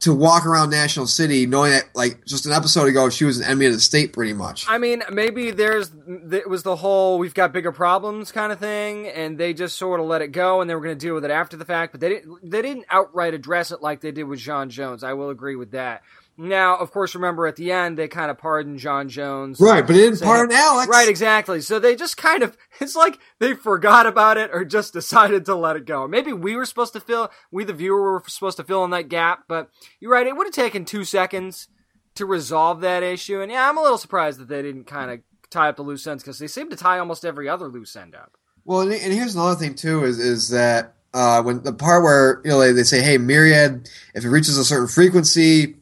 [0.00, 3.44] to walk around National City knowing that like just an episode ago she was an
[3.44, 4.66] enemy of the state, pretty much?
[4.68, 5.90] I mean, maybe there's
[6.32, 10.00] it was the whole we've got bigger problems kind of thing, and they just sort
[10.00, 11.92] of let it go, and they were going to deal with it after the fact.
[11.92, 15.04] But they didn't they didn't outright address it like they did with John Jones.
[15.04, 16.02] I will agree with that.
[16.40, 19.96] Now, of course, remember at the end they kind of pardoned John Jones, right, but
[19.96, 20.88] it didn't saying- pardon Alex.
[20.88, 21.60] Right, exactly.
[21.60, 25.56] So they just kind of, it's like they forgot about it or just decided to
[25.56, 26.06] let it go.
[26.06, 29.08] Maybe we were supposed to fill, we the viewer were supposed to fill in that
[29.08, 31.66] gap, but you're right, it would have taken two seconds
[32.14, 33.40] to resolve that issue.
[33.40, 35.20] And yeah, I'm a little surprised that they didn't kind of
[35.50, 38.14] tie up the loose ends because they seem to tie almost every other loose end
[38.14, 38.36] up.
[38.64, 42.40] Well, and, and here's another thing too is is that uh, when the part where
[42.44, 45.77] you know they, they say, "Hey, Myriad, if it reaches a certain frequency,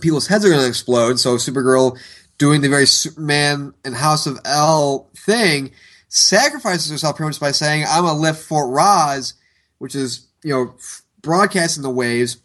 [0.00, 1.96] people's heads are going to explode." So Supergirl,
[2.38, 5.70] doing the very Superman and House of El thing,
[6.08, 9.34] sacrifices herself pretty much by saying, "I'm gonna lift Fort Rozz,"
[9.78, 10.74] which is you know
[11.22, 12.38] broadcasting the waves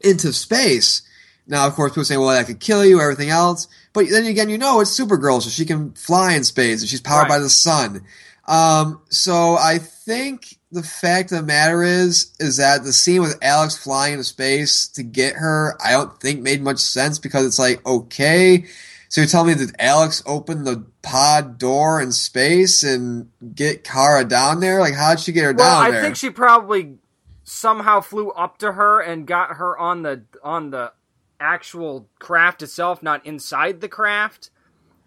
[0.00, 1.02] into space.
[1.46, 3.68] Now, of course, people say, "Well, that could kill you," everything else.
[3.92, 7.00] But then again, you know, it's Supergirl, so she can fly in space, and she's
[7.00, 7.28] powered Right.
[7.36, 8.02] by the sun.
[8.46, 13.38] Um, so I think the fact of the matter is, is that the scene with
[13.42, 17.58] Alex flying into space to get her, I don't think made much sense because it's
[17.58, 18.66] like, okay,
[19.08, 24.24] so you're telling me that Alex opened the pod door in space and get Kara
[24.24, 24.80] down there?
[24.80, 26.00] Like, how'd she get her Well, down I there?
[26.00, 26.98] I think she probably
[27.44, 30.92] somehow flew up to her and got her on the on the
[31.40, 34.50] actual craft itself, not inside the craft,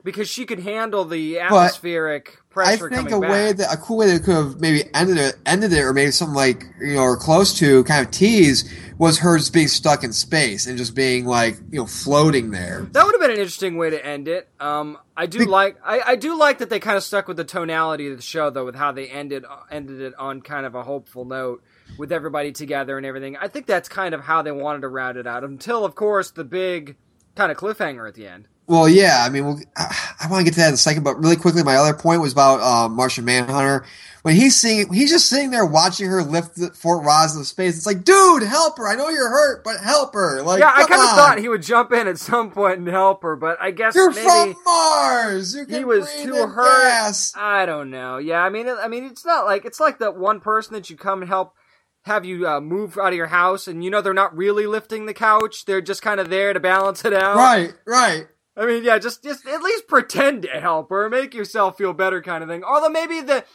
[0.03, 3.31] because she could handle the atmospheric I pressure think coming a back.
[3.31, 6.11] way that a cool way that could have maybe ended it, ended it, or maybe
[6.11, 10.03] something like you know, or close to kind of tease was her just being stuck
[10.03, 12.87] in space and just being like you know floating there.
[12.91, 14.47] That would have been an interesting way to end it.
[14.59, 17.43] Um, I do like I, I do like that they kind of stuck with the
[17.43, 20.83] tonality of the show though, with how they ended ended it on kind of a
[20.83, 21.63] hopeful note
[21.97, 23.37] with everybody together and everything.
[23.37, 26.31] I think that's kind of how they wanted to round it out until, of course,
[26.31, 26.95] the big
[27.35, 28.47] kind of cliffhanger at the end.
[28.67, 31.03] Well, yeah, I mean, we'll, I, I want to get to that in a second,
[31.03, 33.85] but really quickly, my other point was about uh, Martian Manhunter.
[34.21, 37.75] When he's seeing, he's just sitting there watching her lift the Fort Rozz into space.
[37.75, 38.87] It's like, dude, help her!
[38.87, 40.43] I know you're hurt, but help her!
[40.43, 43.23] Like, yeah, I kind of thought he would jump in at some point and help
[43.23, 45.55] her, but I guess You're maybe from Mars.
[45.55, 46.83] You can he was too hurt.
[46.83, 47.33] gas.
[47.35, 48.19] I don't know.
[48.19, 50.97] Yeah, I mean, I mean, it's not like it's like that one person that you
[50.97, 51.55] come and help
[52.03, 55.07] have you uh, move out of your house, and you know they're not really lifting
[55.07, 57.37] the couch; they're just kind of there to balance it out.
[57.37, 58.27] Right, right.
[58.55, 62.21] I mean, yeah, just just at least pretend to help or make yourself feel better,
[62.21, 62.63] kind of thing.
[62.63, 63.45] Although maybe the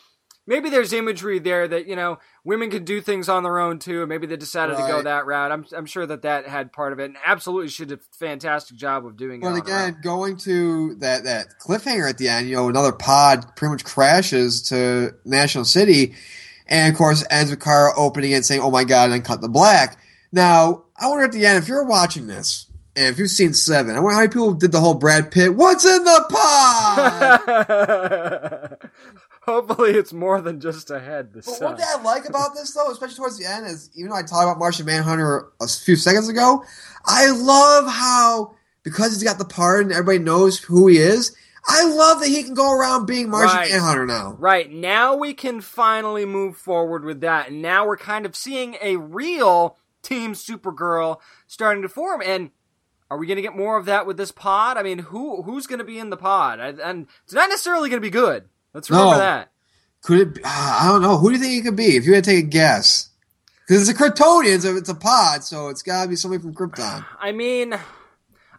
[0.46, 4.00] maybe there's imagery there that you know women can do things on their own too.
[4.00, 5.52] and Maybe they decided to go that route.
[5.52, 8.76] I'm I'm sure that that had part of it, and absolutely should have a fantastic
[8.76, 9.44] job of doing it.
[9.44, 12.92] But on her again, going to that, that cliffhanger at the end, you know, another
[12.92, 16.14] pod pretty much crashes to National City,
[16.66, 19.22] and of course ends with Kara opening it and saying, "Oh my God!" and then
[19.22, 19.98] cut the black.
[20.32, 22.65] Now, I wonder at the end if you're watching this.
[22.96, 25.54] And if you've seen Seven, I wonder how many people did the whole Brad Pitt.
[25.54, 27.42] What's in the pot?
[29.42, 31.32] Hopefully, it's more than just a head.
[31.32, 31.68] The But sun.
[31.68, 34.22] one thing I like about this, though, especially towards the end, is even though I
[34.22, 36.64] talked about Martian Manhunter a few seconds ago,
[37.04, 41.37] I love how because he's got the part and everybody knows who he is.
[41.68, 43.70] I love that he can go around being Martian Right.
[43.72, 44.37] Manhunter now.
[44.38, 47.48] Right, now we can finally move forward with that.
[47.50, 52.22] And now we're kind of seeing a real Team Supergirl starting to form.
[52.24, 52.52] And
[53.10, 54.76] are we going to get more of that with this pod?
[54.76, 56.58] I mean, who who's going to be in the pod?
[56.60, 58.44] And- And it's not necessarily going to be good.
[58.74, 59.18] Let's remember No.
[59.18, 59.50] that.
[60.02, 60.34] Could it?
[60.34, 61.16] Be, I don't know.
[61.18, 61.96] Who do you think it could be?
[61.96, 63.08] If you had to take a guess,
[63.66, 66.54] because it's a Kryptonian, so it's a pod, so it's got to be somebody from
[66.54, 67.04] Krypton.
[67.20, 67.74] I mean,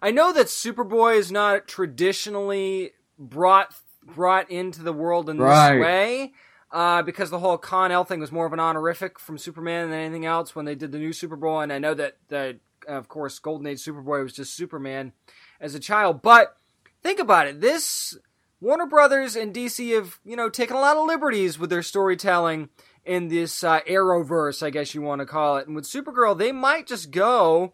[0.01, 5.73] I know that Superboy is not traditionally brought brought into the world in Right.
[5.75, 6.33] this way.
[6.69, 10.25] Uh, because the whole Kon-El thing was more of an honorific from Superman than anything
[10.25, 12.57] else when they did the new Superboy, and I know that that
[12.87, 15.13] of course Golden Age Superboy was just Superman
[15.59, 16.21] as a child.
[16.21, 16.55] But
[17.03, 18.17] think about it: this
[18.59, 22.69] Warner Brothers and DC have you know taken a lot of liberties with their storytelling
[23.05, 25.65] in this uh, Arrowverse, I guess you want to call it.
[25.65, 27.73] And with Supergirl, they might just go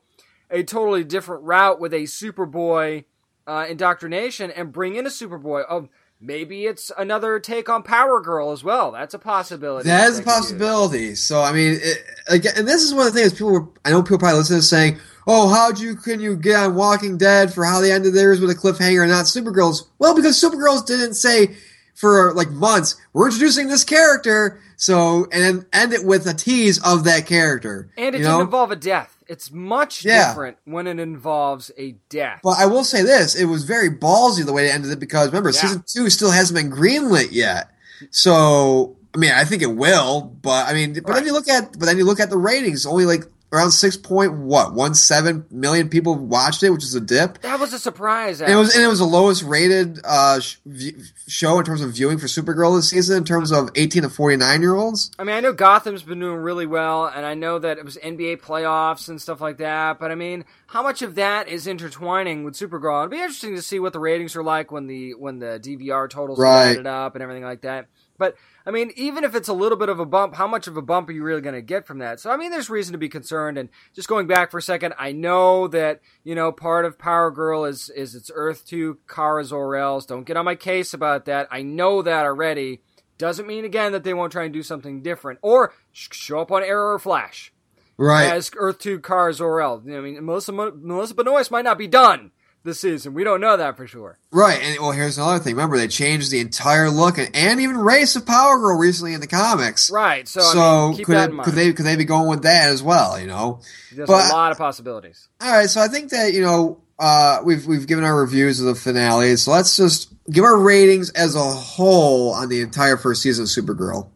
[0.50, 3.06] a totally different route with a Superboy
[3.48, 5.66] uh, indoctrination and bring in a Superboy.
[5.66, 5.90] Of
[6.24, 8.92] maybe it's another take on Power Girl as well.
[8.92, 9.90] That's a possibility.
[9.90, 10.26] That is a use.
[10.26, 11.16] possibility.
[11.16, 13.52] So I mean, it, again, and this is one of the things people.
[13.52, 16.56] Were, I know people probably listen to this saying, "Oh, how'd you can you get
[16.56, 20.16] on Walking Dead for how they ended theirs with a cliffhanger and not Supergirls?" Well,
[20.16, 21.56] because Supergirls didn't say
[21.94, 27.04] for like months we're introducing this character, so and end it with a tease of
[27.04, 27.90] that character.
[27.98, 28.42] And it didn't know?
[28.42, 29.13] involve a death.
[29.34, 30.28] It's much Yeah.
[30.28, 32.40] different when it involves a death.
[32.44, 35.28] But I will say this: it was very ballsy the way it ended it because
[35.28, 35.62] remember, Yeah.
[35.62, 37.70] season two still hasn't been greenlit yet.
[38.12, 41.78] So I mean, I think it will, but I mean, but then you look at,
[41.80, 42.86] but then you look at the ratings.
[42.86, 47.00] Only like around six point what one seven million people watched it, which is a
[47.00, 47.40] dip.
[47.42, 48.42] that was a surprise.
[48.42, 50.96] And it was and it was the lowest rated uh, sh- v-
[51.28, 54.36] show in terms of viewing for Supergirl this season in terms of eighteen to forty
[54.36, 55.12] nine year olds.
[55.20, 57.96] I mean, I know Gotham's been doing really well, and I know that it was
[57.98, 60.00] NBA playoffs and stuff like that.
[60.00, 63.02] But I mean, how much of that is intertwining with Supergirl?
[63.04, 66.10] It'd be interesting to see what the ratings are like when the when the DVR
[66.10, 66.72] totals are Right.
[66.72, 67.86] added up and everything like that.
[68.18, 70.78] But I mean, even if it's a little bit of a bump, how much of
[70.78, 72.20] a bump are you really going to get from that?
[72.20, 73.58] So I mean, there's reason to be concerned.
[73.58, 77.32] And just going back for a second, I know that you know part of Power
[77.32, 80.06] Girl is is its Earth Two Kara Zor-Els.
[80.06, 81.48] Don't get on my case about that.
[81.52, 82.82] I know that already.
[83.20, 86.64] Doesn't mean again that they won't try and do something different or show up on
[86.64, 87.54] Arrow or Flash
[87.96, 88.32] Right.
[88.34, 89.84] as Earth Two Kara Zor-El.
[89.88, 92.32] I mean, Melissa Melissa Benoist might not be done
[92.64, 93.14] this season.
[93.14, 94.18] We don't know that for sure.
[94.32, 95.56] Right, and well, here's another thing.
[95.56, 99.20] Remember, they changed the entire look and, and even race of Power Girl recently in
[99.22, 99.92] the comics.
[99.92, 100.28] Right.
[100.28, 101.46] So, So, I mean, keep could that it, in mind.
[101.46, 103.20] could they could they be going with that as well?
[103.20, 103.62] You know.
[103.94, 105.28] There's but- a lot of possibilities.
[105.42, 108.66] All right, so I think that you know uh, we've we've given our reviews of
[108.68, 109.36] the finale.
[109.36, 113.50] So let's just give our ratings as a whole on the entire first season of
[113.50, 114.08] Supergirl.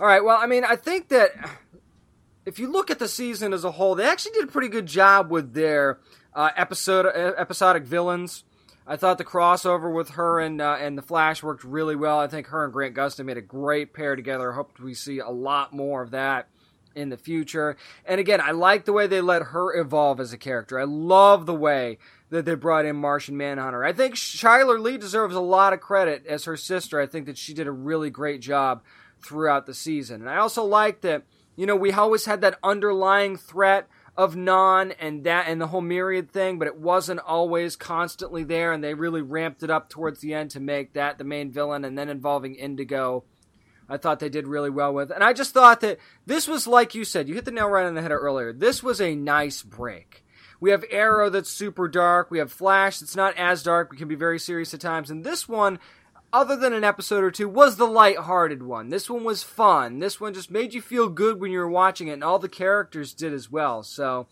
[0.00, 0.24] All right.
[0.24, 1.30] Well, I mean, I think that
[2.44, 4.86] if you look at the season as a whole, they actually did a pretty good
[4.86, 5.98] job with their
[6.36, 8.44] uh, episode episodic villains.
[8.86, 12.20] I thought the crossover with her and uh, and the Flash worked really well.
[12.20, 14.52] I think her and Grant Gustin made a great pair together.
[14.52, 16.48] I hope we see a lot more of that
[16.94, 17.76] in the future.
[18.04, 20.78] And again, I like the way they let her evolve as a character.
[20.78, 21.98] I love the way
[22.30, 23.84] that they brought in Martian Manhunter.
[23.84, 27.00] I think Chyler Leigh deserves a lot of credit as her sister.
[27.00, 28.82] I think that she did a really great job
[29.20, 30.22] throughout the season.
[30.22, 34.92] And I also like that, you know, we always had that underlying threat of Non
[34.92, 38.94] and that and the whole myriad thing, but it wasn't always constantly there and they
[38.94, 42.08] really ramped it up towards the end to make that the main villain and then
[42.08, 43.24] involving Indigo.
[43.88, 45.10] I thought they did really well with.
[45.10, 47.86] And I just thought that this was like you said, you hit the nail right
[47.86, 48.52] on the head earlier.
[48.52, 50.24] This was a nice break.
[50.60, 52.30] We have Arrow that's super dark.
[52.30, 55.10] We have Flash that's not as dark, We can be very serious at times.
[55.10, 55.78] And this one,
[56.36, 58.90] other than an episode or two, was the light-hearted one.
[58.90, 60.00] This one was fun.
[60.00, 62.48] This one just made you feel good when you were watching it, and all the
[62.48, 63.82] characters did as well.
[63.82, 64.26] So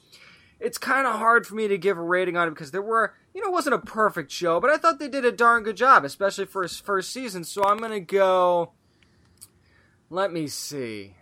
[0.60, 3.14] it's kind of hard for me to give a rating on it because there were,
[3.32, 5.78] you know, it wasn't a perfect show, but I thought they did a darn good
[5.78, 7.42] job, especially for its first season.
[7.42, 8.72] So I'm gonna go.
[10.10, 11.14] Let me see.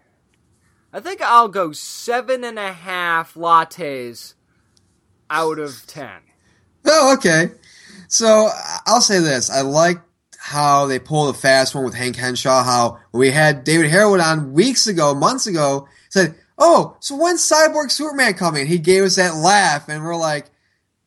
[0.92, 4.34] I think I'll go seven and a half lattes
[5.30, 6.22] out of ten.
[6.84, 7.52] Oh, okay.
[8.08, 8.50] So
[8.84, 10.00] I'll say this: I like
[10.42, 12.64] how they pulled a fast one with Hank Henshaw.
[12.64, 17.92] How we had David Harewood on weeks ago, months ago, said, "Oh, so when's Cyborg
[17.92, 20.46] Superman coming?" He gave us that laugh, and we're like,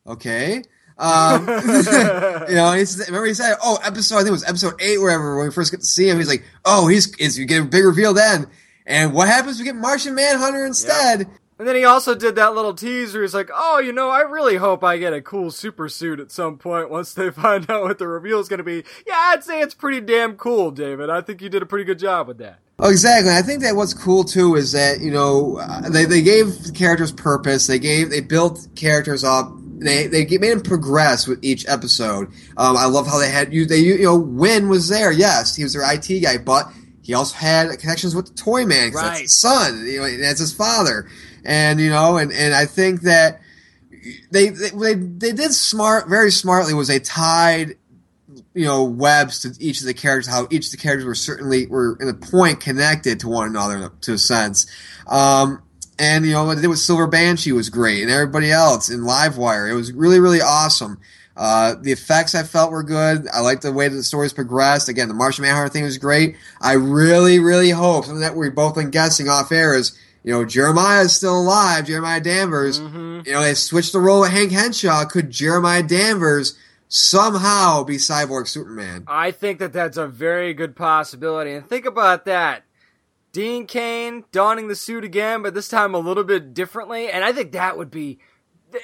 [0.06, 0.62] "Okay."
[0.96, 1.46] Um,
[2.48, 5.36] you know, he's, remember he said, "Oh, episode I think it was episode eight, wherever
[5.36, 7.66] when we first get to see him." He's like, "Oh, he's is you get a
[7.66, 8.46] big reveal then."
[8.86, 9.58] And what happens?
[9.58, 11.28] We get Martian Manhunter instead.
[11.58, 13.22] And then he also did that little teaser.
[13.22, 16.30] He's like, "Oh, you know, I really hope I get a cool super suit at
[16.30, 19.42] some point once they find out what the reveal is going to be." Yeah, I'd
[19.44, 21.08] say it's pretty damn cool, David.
[21.08, 22.58] I think you did a pretty good job with that.
[22.78, 23.32] Oh, exactly.
[23.32, 27.10] I think that what's cool too is that you know uh, they they gave characters
[27.10, 27.66] purpose.
[27.66, 29.50] They gave they built characters up.
[29.78, 32.28] They they made them progress with each episode.
[32.58, 33.64] Um, I love how they had you.
[33.64, 35.10] They you know Winn was there.
[35.10, 38.90] Yes, he was their IT guy, but he also had connections with the Toy Man.
[38.92, 39.22] 'cause That's Right.
[39.22, 39.86] his son.
[39.86, 41.08] You know, that's his father.
[41.46, 43.40] And you know, and and I think that
[44.30, 47.76] they they they, did smart very smartly was they tied
[48.54, 51.66] you know webs to each of the characters how each of the characters were certainly
[51.66, 54.66] were in a point connected to one another to a sense
[55.08, 55.62] um
[55.98, 59.00] and you know what they did with silver banshee was great and everybody else in
[59.00, 60.98] livewire it was really really awesome
[61.36, 63.28] uh, the effects I felt were good.
[63.28, 64.88] I liked the way that the stories progressed.
[64.88, 66.36] Again, the Martian Manhunter thing was great.
[66.62, 70.44] I really, really hope something that we've both been guessing off air is, you know,
[70.44, 71.86] Jeremiah is still alive.
[71.86, 72.80] Jeremiah Danvers.
[72.80, 73.20] Mm-hmm.
[73.26, 75.04] You know, they switched the role with Hank Henshaw.
[75.04, 76.58] Could Jeremiah Danvers
[76.88, 79.04] somehow be Cyborg Superman?
[79.06, 81.52] I think that that's a very good possibility.
[81.52, 82.64] And think about that.
[83.30, 87.08] Dean Cain donning the suit again, but this time a little bit differently.
[87.08, 88.18] And I think that would be,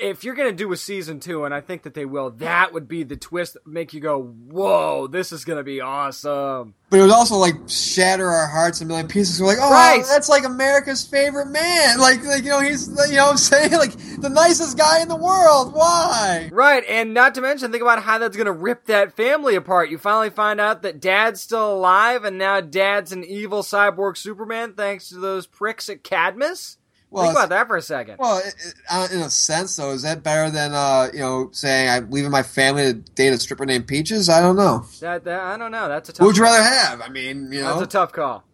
[0.00, 2.72] if you're going to do a season two, and I think that they will, that
[2.72, 6.74] would be the twist that make you go, whoa, this is going to be awesome.
[6.88, 9.40] But it would also like shatter our hearts in a million pieces.
[9.40, 10.04] We're like, oh, Right.
[10.06, 11.98] that's like America's favorite man.
[11.98, 15.08] Like, like you know, he's you know what I'm saying like the nicest guy in
[15.08, 15.72] the world.
[15.74, 16.50] Why?
[16.52, 19.90] Right, and not to mention, think about how that's going to rip that family apart.
[19.90, 24.74] You finally find out that dad's still alive, and now dad's an evil cyborg Superman
[24.74, 26.76] thanks to those pricks at Cadmus.
[27.12, 28.16] Well, think about that for a second.
[28.18, 31.50] Well, it, it, uh, in a sense, though, is that better than uh, you know
[31.52, 34.28] saying I'm leaving my family to date a stripper named Peaches?
[34.28, 34.86] I don't know.
[35.00, 35.88] that, that I don't know.
[35.88, 36.20] That's a tough.
[36.20, 37.02] What would you rather have?
[37.02, 38.44] I mean, you know, That's a tough call.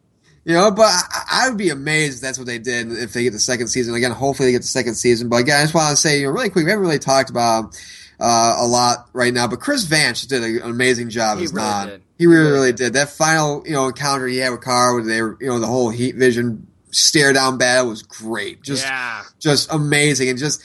[0.45, 3.23] you know, but I, I would be amazed if that's what they did if they
[3.23, 3.95] get the second season.
[3.95, 5.29] Again, hopefully they get the second season.
[5.29, 7.31] But again, I just want to say, you know, really quick, we haven't really talked
[7.31, 7.77] about
[8.21, 11.87] uh, a lot right now, but Chris Vance did an amazing job He as really
[11.87, 12.03] did.
[12.19, 12.95] He really, really did.
[12.95, 15.69] That final, you know, encounter he had with Kara, where they were, you know, the
[15.69, 18.63] whole heat vision stare down battle was great.
[18.63, 19.23] Just yeah.
[19.39, 20.63] just amazing and just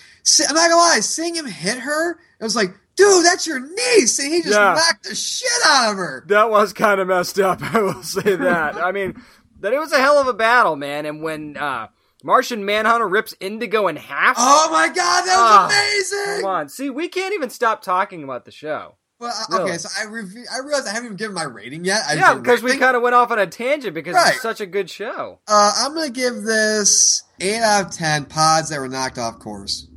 [0.47, 4.19] I'm not gonna lie, seeing him hit her, it was like dude, that's your niece,
[4.19, 4.73] and he just Yeah.
[4.75, 6.23] knocked the shit out of her.
[6.27, 7.59] That was kind of messed up.
[7.73, 8.75] I will say that.
[8.75, 9.19] I mean,
[9.61, 11.05] that it was a hell of a battle, man.
[11.07, 11.87] And when uh,
[12.23, 16.41] Martian Manhunter rips Indigo in half, Oh my god, that was Ah, amazing!
[16.43, 18.95] come on, see, we can't even stop talking about the show.
[19.23, 22.01] Well, uh, okay, so I rev- I realized I haven't even given my rating yet.
[22.09, 24.33] I Yeah, because we kind of went off on a tangent because Right.
[24.33, 25.39] it's such a good show.
[25.47, 29.87] Uh, I'm gonna give this eight out of ten pods that were knocked off course.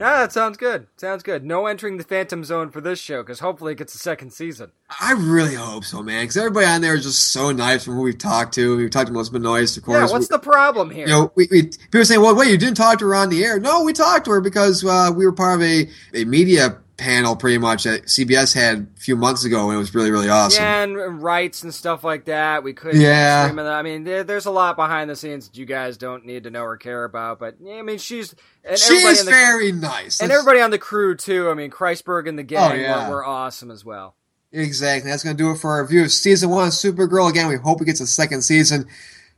[0.00, 0.86] Yeah, that sounds good.
[0.96, 1.44] Sounds good.
[1.44, 4.72] No entering the Phantom Zone for this show because hopefully it gets a second season.
[4.98, 6.22] I really hope so, man.
[6.22, 8.78] Because everybody on there is just so nice from who we've talked to.
[8.78, 9.96] We've talked to Melissa Benoist, of course.
[10.08, 11.06] Yeah, what's We- the problem here?
[11.06, 13.44] you know, we, we people saying, "Well, wait, you didn't talk to her on the
[13.44, 16.78] air?" No, we talked to her because uh, we were part of a, a media
[17.00, 20.28] panel, pretty much that CBS had a few months ago, and it was really, really
[20.28, 20.62] awesome.
[20.62, 22.62] Yeah, and, rights and stuff like that.
[22.62, 23.00] We couldn't.
[23.00, 23.50] Yeah.
[23.50, 26.50] I mean, there, there's a lot behind the scenes that you guys don't need to
[26.50, 27.38] know or care about.
[27.38, 30.20] But yeah, I mean, she's and everybody She's the, very nice.
[30.20, 31.48] and Let's- everybody on the crew too.
[31.50, 33.08] I mean, Kreisberg and the oh, gang Oh, yeah.
[33.08, 34.16] were, were awesome as well.
[34.52, 35.10] Exactly.
[35.10, 37.30] That's going to do it for our review of season one of Supergirl.
[37.30, 38.86] Again, we hope it gets a second season.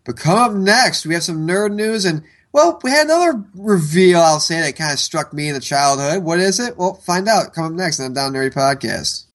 [0.04, 2.04] But come up next, we have some nerd news.
[2.04, 2.22] And,
[2.52, 6.22] well, we had another reveal, I'll say, that kind of struck me in the childhood.
[6.22, 6.76] What is it?
[6.76, 7.54] Well, find out.
[7.54, 9.26] Come up next on the Down Nerdy Podcast.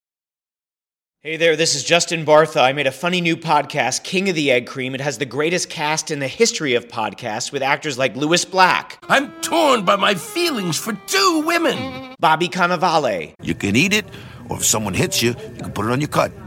[1.22, 2.62] Hey there, this is Justin Bartha.
[2.62, 4.96] I made a funny new podcast, King of the Egg Cream.
[4.96, 8.98] It has the greatest cast in the history of podcasts with actors like Lewis Black,
[9.10, 12.16] I'm torn by my feelings for two women.
[12.20, 14.06] Bobby Cannavale, You can eat it,
[14.48, 16.32] or if someone hits you, you can put it on your cut.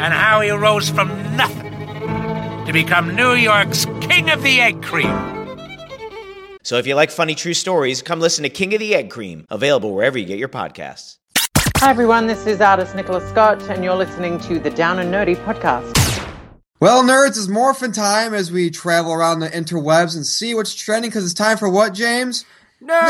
[0.00, 1.74] and how he rose from nothing
[2.64, 5.38] to become New York's King of the Egg Cream.
[6.62, 9.46] So if you like funny true stories, come listen to King of the Egg Cream,
[9.50, 11.18] available wherever you get your podcasts.
[11.76, 15.36] Hi everyone, this is artist Nicola Scott, and you're listening to the Down and Nerdy
[15.44, 15.94] podcast.
[16.80, 21.10] Well, nerds, it's morphin' time as we travel around the interwebs and see what's trending
[21.10, 22.46] because it's time for what, James?
[22.82, 23.00] Nerd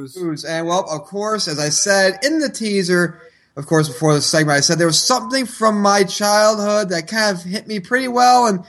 [0.00, 0.16] news.
[0.16, 0.44] News.
[0.44, 3.20] And, well, of course, as I said in the teaser,
[3.56, 7.36] of course, before the segment, I said there was something from my childhood that kind
[7.36, 8.46] of hit me pretty well.
[8.46, 8.64] And,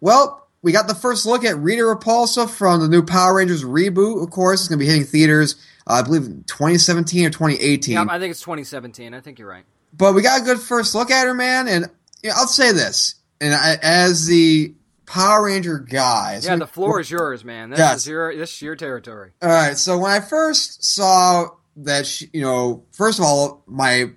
[0.00, 4.22] well, we got the first look at Rita Repulsa from the new Power Rangers reboot,
[4.22, 4.62] of course.
[4.62, 5.56] It's going to be hitting theaters,
[5.86, 7.94] uh, I believe, in 2017 or 2018.
[7.94, 9.12] Yeah, I think it's 2017.
[9.12, 9.64] I think you're right.
[9.96, 11.68] But we got a good first look at her, man.
[11.68, 11.86] And
[12.22, 14.74] you know, I'll say this, and I, as the
[15.06, 17.70] Power Ranger guy, so Yeah, the floor is yours, man.
[17.70, 17.96] This Yes.
[18.00, 19.32] is your this is your territory.
[19.42, 19.76] All right.
[19.76, 24.10] So when I first saw that, she, you know, first of all, my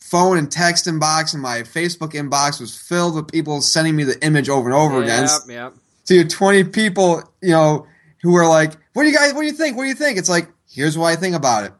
[0.00, 4.22] phone and text inbox and my Facebook inbox was filled with people sending me the
[4.24, 5.24] image over and over again.
[5.26, 5.74] Yep, yep.
[6.06, 7.86] To 20 people, you know,
[8.22, 9.32] who were like, "What do you guys?
[9.34, 9.76] What do you think?
[9.76, 11.72] What do you think?" It's like, here's what I think about it.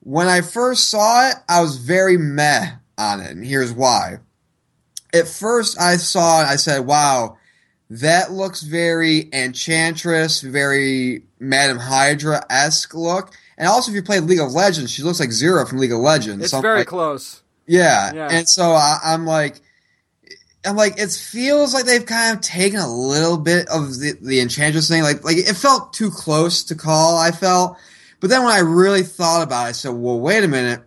[0.00, 4.18] When I first saw it, I was very meh on it, and here's why.
[5.12, 7.36] At first, I saw it, I said, "Wow,
[8.00, 14.40] that looks very Enchantress, very Madam Hydra esque look." And also, if you played League
[14.40, 16.42] of Legends, she looks like Zero from League of Legends.
[16.42, 17.40] It's So very like- close.
[17.66, 18.12] yeah.
[18.14, 18.28] Yeah.
[18.30, 19.60] And so I, I'm like,
[20.64, 24.40] I'm like, it feels like they've kind of taken a little bit of the, the
[24.40, 25.02] Enchantress thing.
[25.02, 27.16] Like, like it felt too close to call.
[27.16, 27.76] I felt,
[28.20, 30.80] but then when I really thought about it, I said, well, wait a minute.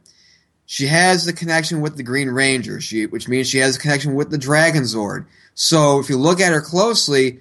[0.65, 4.15] She has the connection with the Green Ranger, she, which means she has a connection
[4.15, 5.25] with the Dragon Zord.
[5.59, 7.39] So if you look at her closely,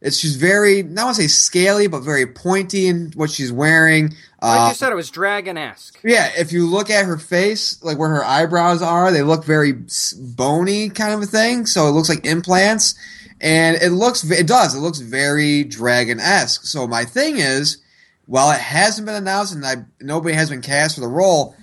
[0.00, 4.14] it's she's very, not want to say scaly, but very pointy in what she's wearing.
[4.40, 5.98] Like Uh, you said, it was dragon esque.
[6.02, 9.74] yeah, if you look at her face, like where her eyebrows are, they look very
[10.18, 11.66] bony, kind of a thing.
[11.66, 12.94] So it looks like implants,
[13.38, 16.64] and it looks it does it looks very dragon esque.
[16.64, 17.78] So my thing is,
[18.24, 21.54] while it hasn't been announced and I, nobody has been cast for the role,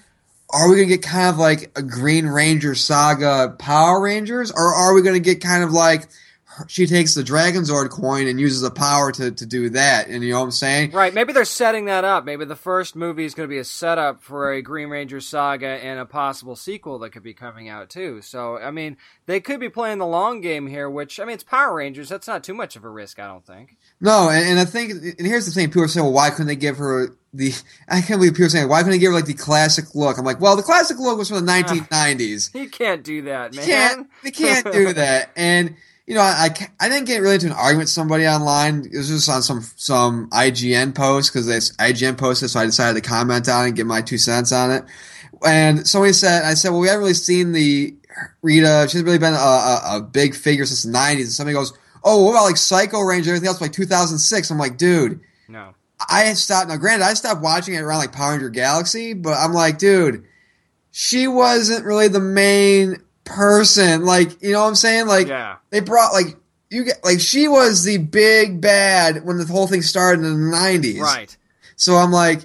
[0.56, 4.94] are we gonna get kind of like a Green Ranger saga Power Rangers, or are
[4.94, 6.08] we gonna get kind of like
[6.68, 10.08] she takes the Dragon Zord coin and uses the power to, to do that?
[10.08, 10.92] And you know what I'm saying?
[10.92, 12.24] Right, maybe they're setting that up.
[12.24, 15.68] Maybe the first movie is going to be a setup for a Green Ranger saga
[15.68, 18.22] and a possible sequel that could be coming out too.
[18.22, 18.96] So, I mean,
[19.26, 22.10] they could be playing the long game here, which, I mean, it's Power Rangers.
[22.10, 23.76] That's not too much of a risk, I don't think.
[24.02, 26.48] No, and, and I think, and here's the thing: people are saying, "Well, why couldn't
[26.48, 27.54] they give her the?"
[27.90, 30.18] I can't believe people are saying, "Why couldn't they give her like the classic look?"
[30.18, 32.54] I'm like, "Well, the classic look was from the 1990s.
[32.54, 33.68] You can't do that, You man.
[33.68, 35.76] can't, they can't do that." And
[36.08, 38.86] you know, I, I, I didn't get really into an argument with somebody online.
[38.92, 43.02] It was just on some some IGN post because this IGN posted, so I decided
[43.02, 44.84] to comment on it and give my two cents on it.
[45.46, 47.96] And somebody said, I said, well, we haven't really seen the
[48.42, 48.88] Rita.
[48.90, 51.22] She's really been a, a, a big figure since the '90s.
[51.22, 51.74] And somebody goes,
[52.06, 54.50] oh, what about like Psycho Ranger, and everything else, like 2006?
[54.52, 55.20] I'm like, dude.
[55.50, 55.74] No.
[56.10, 56.70] I stopped.
[56.70, 60.26] Now, granted, I stopped watching it around like Power Ranger Galaxy, but I'm like, dude,
[60.92, 64.06] she wasn't really the main person.
[64.06, 65.08] Like, you know what I'm saying?
[65.08, 65.56] Like, Yeah.
[65.72, 66.36] they brought like
[66.70, 70.56] you get like she was the big bad when the whole thing started in the
[70.58, 71.00] 90s.
[71.00, 71.36] Right.
[71.78, 72.42] So I'm like,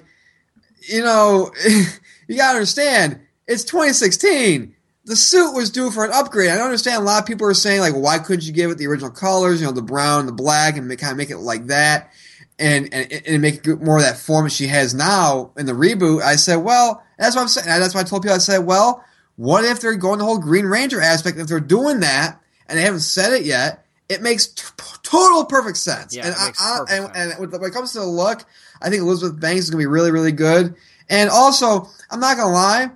[0.89, 1.51] you know,
[2.27, 4.75] you gotta understand, it's 2016.
[5.05, 6.49] The suit was due for an upgrade.
[6.49, 7.01] I don't understand.
[7.01, 9.59] A lot of people are saying like, why couldn't you give it the original colors?
[9.59, 12.11] You know, the brown, the black, and kind of make it like that,
[12.59, 15.73] and and, and make it more of that form that she has now in the
[15.73, 16.21] reboot.
[16.21, 17.65] I said, well, that's what I'm saying.
[17.65, 18.35] That's why I told people.
[18.35, 19.03] I said, well,
[19.37, 21.39] what if they're going the whole Green Ranger aspect?
[21.39, 24.63] If they're doing that and they haven't said it yet, it makes t-
[25.01, 26.15] total perfect sense.
[26.15, 28.45] Yeah, and I, makes I- perfect and, and when it comes to the look,
[28.81, 30.75] I think Elizabeth Banks is going to be really, really good.
[31.09, 32.91] And also, I'm not going to lie,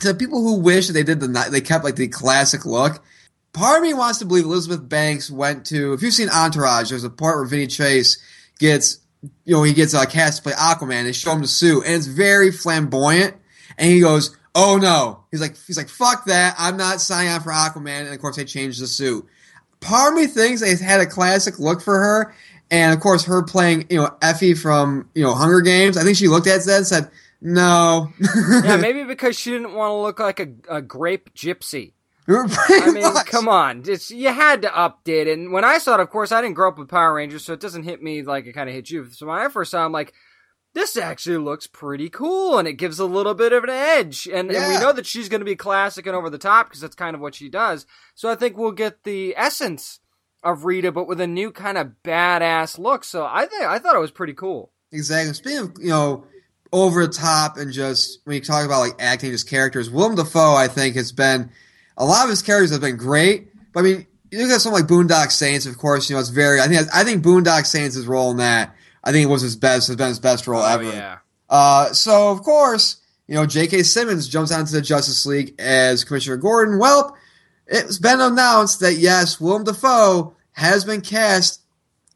[0.00, 3.02] to the people who wish they did the they kept like the classic look.
[3.52, 5.92] Part of me wants to believe Elizabeth Banks went to.
[5.92, 8.18] If you've seen Entourage, there's a part where Vinny Chase
[8.58, 9.00] gets,
[9.44, 11.04] you know, he gets a cast to play Aquaman.
[11.04, 13.34] They show him the suit, and it's very flamboyant.
[13.76, 16.54] And he goes, "Oh no!" He's like, he's like, "Fuck that!
[16.58, 19.26] I'm not signing on for Aquaman." And of course, they changed the suit.
[19.80, 22.34] Part of me thinks they had a classic look for her,
[22.70, 25.96] and of course, her playing, you know, Effie from you know Hunger Games.
[25.96, 28.12] I think she looked at that and said, "No."
[28.64, 31.92] yeah, maybe because she didn't want to look like a, a grape gypsy.
[32.28, 33.26] I mean, much.
[33.26, 33.84] come on.
[33.86, 35.38] It's, you had to update it.
[35.38, 37.54] And when I saw it, of course, I didn't grow up with Power Rangers, so
[37.54, 39.08] it doesn't hit me like it kind of hit you.
[39.10, 40.12] So when I first saw it, I'm like,
[40.74, 44.26] this actually looks pretty cool, and it gives a little bit of an edge.
[44.26, 46.82] And, and we know that she's going to be classic and over the top because
[46.82, 47.86] that's kind of what she does.
[48.14, 50.00] So I think we'll get the essence
[50.42, 53.04] of Rita, but with a new kind of badass look.
[53.04, 54.70] So I think I thought it was pretty cool.
[54.92, 55.32] Exactly.
[55.32, 56.26] Speaking of, you know,
[56.72, 60.54] over the top and just when you talk about like acting as characters, Willem Dafoe,
[60.54, 61.50] I think, has been
[61.96, 63.48] a lot of his characters have been great.
[63.72, 66.28] But I mean, you look at something like Boondock Saints, of course, you know, it's
[66.28, 66.60] very.
[66.60, 69.88] I think I think Boondock Saints' role in that, I think it was his best,
[69.88, 70.84] has been his best role ever.
[70.84, 71.18] Oh, yeah.
[71.48, 73.82] Uh, so of course, you know, J.K.
[73.82, 76.78] Simmons jumps onto the Justice League as Commissioner Gordon.
[76.78, 77.16] Well,
[77.66, 81.62] it's been announced that yes, Willem Dafoe has been cast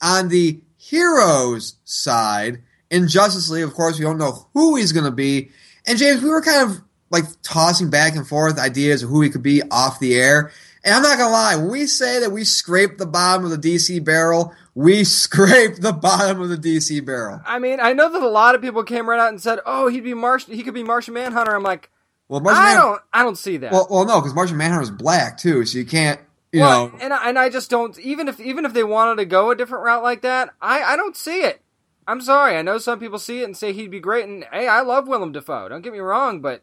[0.03, 2.63] on the heroes side
[2.93, 3.65] in Justice League.
[3.65, 5.51] Of course, we don't know who he's going to be.
[5.87, 6.81] And James, we were kind of
[7.11, 10.53] like tossing back and forth ideas of who he could be off the air.
[10.85, 13.57] And I'm not gonna lie, when we say that we scraped the bottom of the
[13.57, 17.41] DC barrel, we scraped the bottom of the DC barrel.
[17.47, 19.87] I mean, I know that a lot of people came right out and said, "Oh,
[19.87, 20.55] he'd be Martian.
[20.55, 21.89] He could be Martian Manhunter." I'm like,
[22.29, 23.71] Well, Martian I Man- don't, I don't see that.
[23.71, 26.19] Well, well, no, because Martian Manhunter is black too, so you can't,
[26.51, 26.99] you well, know.
[27.01, 27.97] and I, and I just don't.
[28.01, 30.97] Even if even if they wanted to go a different route like that, I I
[30.97, 31.62] don't see it.
[32.07, 32.57] I'm sorry.
[32.57, 35.07] I know some people see it and say he'd be great, and hey, I love
[35.09, 35.69] Willem Dafoe.
[35.69, 36.63] Don't get me wrong, but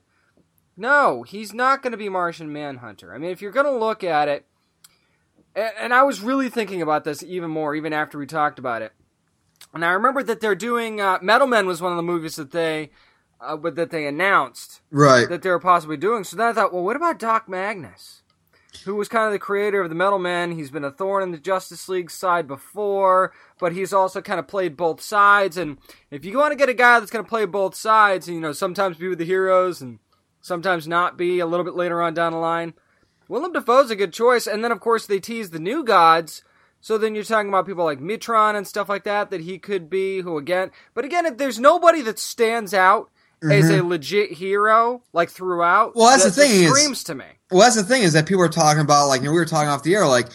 [0.76, 3.14] no, he's not going to be Martian Manhunter.
[3.14, 4.46] I mean, if you're going to look at it,
[5.56, 8.82] and, and I was really thinking about this even more, even after we talked about
[8.82, 8.94] it.
[9.74, 12.52] And I remember that they're doing uh, Metal Men was one of the movies that
[12.52, 12.92] they
[13.42, 15.30] uh, but that they announced Right.
[15.30, 16.24] that they were possibly doing.
[16.26, 18.19] So then I thought, well, what about Doc Magnus,
[18.86, 20.52] who was kind of the creator of the Metal Men?
[20.52, 24.48] He's been a thorn in the Justice League side before, but he's also kind of
[24.48, 25.58] played both sides.
[25.58, 25.78] And
[26.12, 28.42] if you want to get a guy that's going to play both sides, and you
[28.42, 30.00] know, sometimes be with the heroes and
[30.42, 32.74] sometimes not be a little bit later on down the line,
[33.28, 34.48] Willem Dafoe's a good choice.
[34.48, 36.44] And then, of course, they tease the new gods.
[36.82, 39.90] So then you're talking about people like Metron and stuff like that that he could
[39.90, 40.22] be.
[40.22, 40.72] Who again?
[40.94, 43.12] But again, there's nobody that stands out
[43.44, 43.88] as a Mhm.
[43.90, 47.26] legit hero, like throughout, Well, that's that- the thing that is- screams to me.
[47.52, 49.46] Well, that's the thing is that people are talking about like you know, we were
[49.46, 50.28] talking off the air like,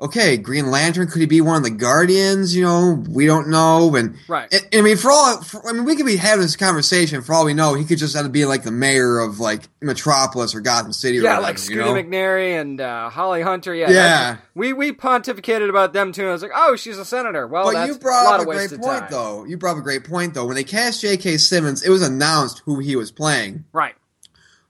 [0.00, 2.54] okay, Green Lantern could he be one of the Guardians?
[2.54, 3.94] You know, we don't know.
[3.96, 4.46] And Right.
[4.52, 7.20] and- I mean, for all, for, I mean, we could be having this conversation.
[7.22, 9.62] For all we know, he could just end up being like the mayor of like
[9.80, 11.18] Metropolis or Gotham City.
[11.18, 11.92] Or Yeah, whatever, like you Scooter know?
[11.94, 13.74] McNairy and uh, Holly Hunter.
[13.74, 14.36] Yeah, Yeah.
[14.54, 16.22] We we pontificated about them too.
[16.22, 17.46] And I was like, oh, she's a senator.
[17.46, 19.08] Well, but that's you brought a lot up of a great point, time.
[19.10, 19.44] though.
[19.44, 20.46] You brought up a great point, though.
[20.46, 21.38] When they cast J.K.
[21.38, 23.64] Simmons, it was announced who he was playing.
[23.72, 23.94] Right.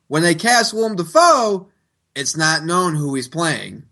[0.09, 1.69] When they cast Willem Dafoe,
[2.15, 3.83] it's not known who he's playing.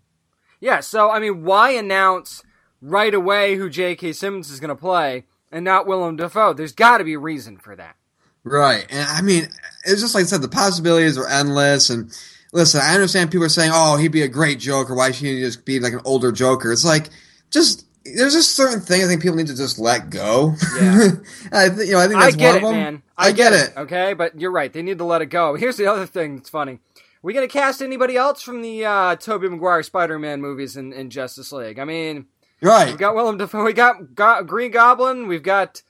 [0.59, 2.43] Yeah, so I mean, why announce
[2.81, 4.13] right away who J.K.
[4.13, 6.53] Simmons is going to play and not Willem Dafoe?
[6.53, 7.95] There's got to be a reason for that.
[8.43, 8.85] Right.
[8.89, 9.47] And I mean,
[9.85, 11.89] it's just like I said, the possibilities are endless.
[11.89, 12.11] And
[12.53, 14.95] listen, I understand people are saying, oh, he'd be a great Joker.
[14.95, 16.71] Why should he just be like an older Joker?
[16.71, 17.09] It's like,
[17.51, 20.55] just, there's just certain things I think people need to just let go.
[20.79, 21.09] Yeah.
[21.51, 22.71] I, th- you know, I think I get one it, of them.
[22.73, 23.03] man.
[23.17, 23.73] I, get, it.
[23.75, 24.71] Okay, but you're right.
[24.71, 25.55] They need to let it go.
[25.55, 26.79] Here's the other thing that's funny.
[27.27, 31.51] We gonna cast anybody else from the uh, Tobey Maguire Spider-Man movies in, in Justice
[31.51, 31.77] League?
[31.77, 32.27] I mean,
[32.61, 32.93] right?
[32.93, 33.65] We got Willem Dafoe.
[33.65, 35.27] We got, got Green Goblin.
[35.27, 35.83] We've got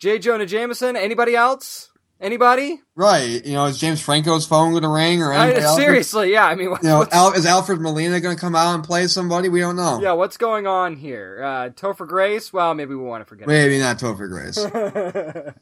[0.00, 0.18] J.
[0.18, 0.96] Jonah Jameson.
[0.96, 1.92] Anybody else?
[2.20, 2.80] Anybody?
[2.96, 3.46] Right.
[3.46, 5.68] You know, is James Franco's phone going to ring or I, anything?
[5.76, 6.46] seriously, yeah.
[6.46, 9.06] I mean, what, you know, Al, is Alfred Molina going to come out and play
[9.06, 9.48] somebody?
[9.48, 10.00] We don't know.
[10.02, 11.40] Yeah, what's going on here?
[11.44, 12.52] Uh, Topher Grace?
[12.52, 13.46] Well, maybe we want to forget.
[13.46, 14.58] Maybe not Topher Grace.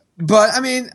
[0.18, 0.89] but I mean,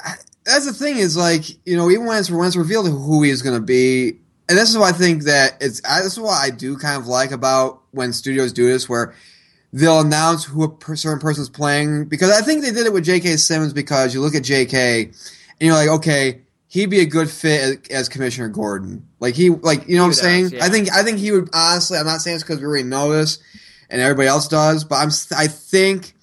[0.45, 3.29] that's the thing is like you know, even when it's when it's revealed who he
[3.29, 5.81] is going to be, and this is why I think that it's.
[5.87, 9.15] I, this is what I do kind of like about when studios do this, where
[9.73, 13.37] they'll announce who a certain person's playing because I think they did it with J.K.
[13.37, 15.03] Simmons because you look at J.K.
[15.03, 15.13] and
[15.59, 19.07] you're like, okay, he'd be a good fit as, as Commissioner Gordon.
[19.19, 20.49] Like he, like you know what I'm saying?
[20.49, 20.63] yeah.
[20.63, 21.97] I think I think he would honestly.
[21.97, 23.39] I'm not saying it's because we already know this
[23.89, 26.13] and everybody else does, but I'm I think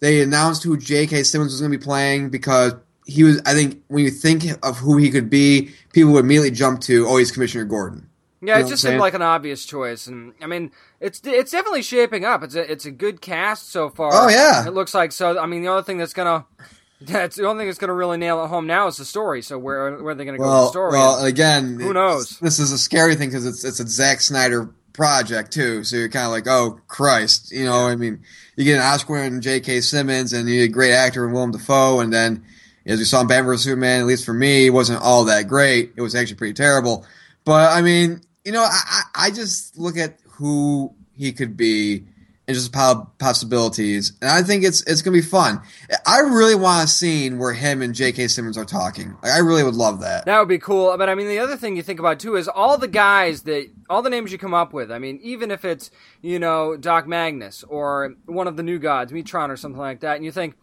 [0.00, 1.24] they announced who J.K.
[1.24, 2.74] Simmons was going to be playing because
[3.04, 3.40] he was.
[3.46, 7.06] I think when you think of who he could be, people would immediately jump to,
[7.06, 8.08] oh, he's Commissioner Gordon.
[8.40, 11.82] Yeah, You it just seemed like an obvious choice, and I mean, it's it's definitely
[11.82, 12.42] shaping up.
[12.42, 14.10] It's a it's a good cast so far.
[14.12, 14.66] Oh, yeah.
[14.66, 15.38] it looks like so.
[15.38, 16.44] I mean, the other thing that's gonna
[17.00, 19.40] that's the only thing that's gonna really nail it home now is the story.
[19.42, 20.92] So where where are they gonna go with the story?
[20.92, 22.38] well, again, Who knows?
[22.40, 25.82] This is a scary thing because it's it's a Zack Snyder project too.
[25.84, 27.86] So you're kind of like, oh Christ, you know.
[27.86, 28.20] I mean,
[28.56, 29.80] you get an Oscar-winning J.K.
[29.80, 32.44] Simmons and you get a great actor in Willem Dafoe, and then
[32.86, 35.48] as we saw in Batman vs Superman, at least for me, it wasn't all that
[35.48, 35.92] great.
[35.96, 37.06] It was actually pretty terrible.
[37.44, 42.04] But I mean, you know, I I, just look at who he could be
[42.46, 45.62] and just possibilities, and I think it's it's gonna be fun.
[46.06, 48.28] I really want a scene where him and J.K.
[48.28, 49.16] Simmons are talking.
[49.22, 50.26] Like, I really would love that.
[50.26, 50.94] That would be cool.
[50.98, 53.70] But I mean, the other thing you think about too is all the guys that,
[53.88, 54.92] all the names you come up with.
[54.92, 59.10] I mean, even if it's, you know, Doc Magnus or one of the new gods,
[59.10, 60.54] Metron or something like that, and you think,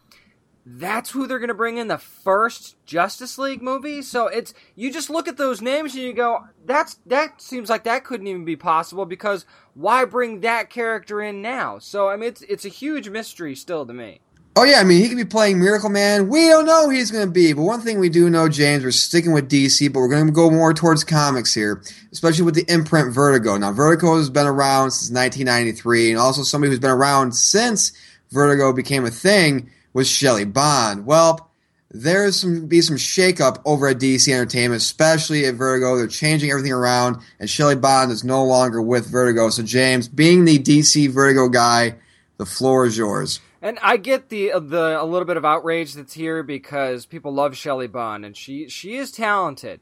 [0.66, 4.01] that's who they're going to bring in the first Justice League movie.
[4.01, 7.84] So it's you just look at those names and you go, that's that seems like
[7.86, 11.80] that couldn't even be possible because why bring that character in now?
[11.80, 14.22] So I mean, it's it's a huge mystery still to me.
[14.55, 16.28] Oh yeah, I mean he could be playing Miracle Man.
[16.28, 18.84] We don't know who he's going to be, but one thing we do know, James,
[18.84, 21.82] we're sticking with DC, but we're going to go more towards comics here,
[22.12, 23.57] especially with the imprint Vertigo.
[23.57, 27.93] Now Vertigo has been around since 1993, and also somebody who's been around since
[28.30, 31.06] Vertigo became a thing was Shelly Bond.
[31.06, 31.52] Well,
[31.94, 35.98] there's some be some shakeup over at DC Entertainment, especially at Vertigo.
[35.98, 39.50] They're changing everything around, and Shelly Bond is no longer with Vertigo.
[39.50, 41.96] So James, being the DC Vertigo guy,
[42.38, 43.42] the floor is yours.
[43.62, 47.34] And I get the uh, the a little bit of outrage that's here because people
[47.34, 49.82] love Shelly Bond and she she is talented.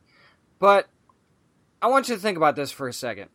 [0.57, 0.89] But
[1.81, 3.29] I want you to think about this for a second.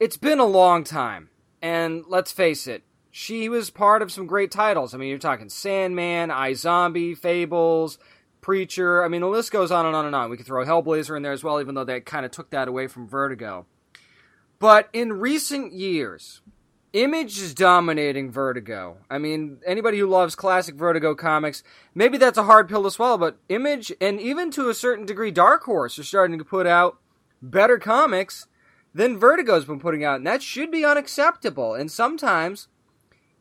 [0.00, 2.84] It's been a long time, and let's face it,
[3.18, 4.94] she was part of some great titles.
[4.94, 7.98] I mean, you're talking Sandman, iZombie, Fables,
[8.40, 9.04] Preacher.
[9.04, 10.30] I mean, the list goes on and on and on.
[10.30, 12.68] We could throw Hellblazer in there as well, even though they kind of took that
[12.68, 13.66] away from Vertigo.
[14.60, 16.42] But in recent years,
[16.92, 18.98] Image is dominating Vertigo.
[19.10, 21.64] I mean, anybody who loves classic Vertigo comics,
[21.96, 25.32] maybe that's a hard pill to swallow, but Image, and even to a certain degree,
[25.32, 26.98] Dark Horse are starting to put out
[27.42, 28.46] better comics
[28.94, 31.74] than Vertigo's been putting out, and that should be unacceptable.
[31.74, 32.68] And sometimes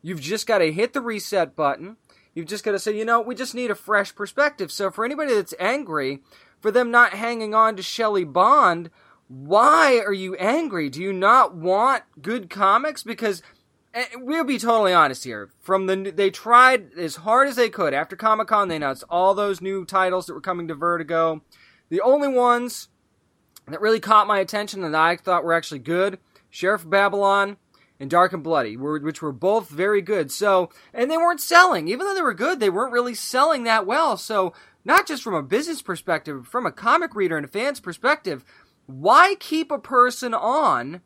[0.02, 1.98] you've just got to hit the reset button.
[2.34, 4.72] You've just got to say, you know, we just need a fresh perspective.
[4.72, 6.22] So for anybody that's angry
[6.60, 8.90] for them not hanging on to Shelly Bond,
[9.28, 10.90] why are you angry?
[10.90, 13.04] Do you not want good comics?
[13.04, 13.42] Because
[13.94, 15.50] eh, we'll be totally honest here.
[15.60, 18.68] From the they tried as hard as they could after Comic Con.
[18.68, 21.42] They announced all those new titles that were coming to Vertigo.
[21.90, 22.90] The only ones
[23.68, 26.20] that really caught my attention and I thought were actually good:
[26.50, 27.58] Sheriff Babylon
[28.00, 30.32] and Dark and Bloody, were- which were both very good.
[30.32, 32.60] So, and they weren't selling, even though they were good.
[32.60, 34.18] They weren't really selling that well.
[34.18, 34.54] So,
[34.86, 38.46] not just from a business perspective, from a comic reader and a fan's perspective,
[38.86, 41.02] why keep a person on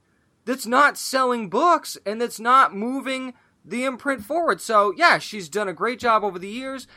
[0.46, 3.34] that's not selling books and that's not moving
[3.66, 4.62] the imprint forward?
[4.62, 6.88] So, yeah, she's done a great job over the years.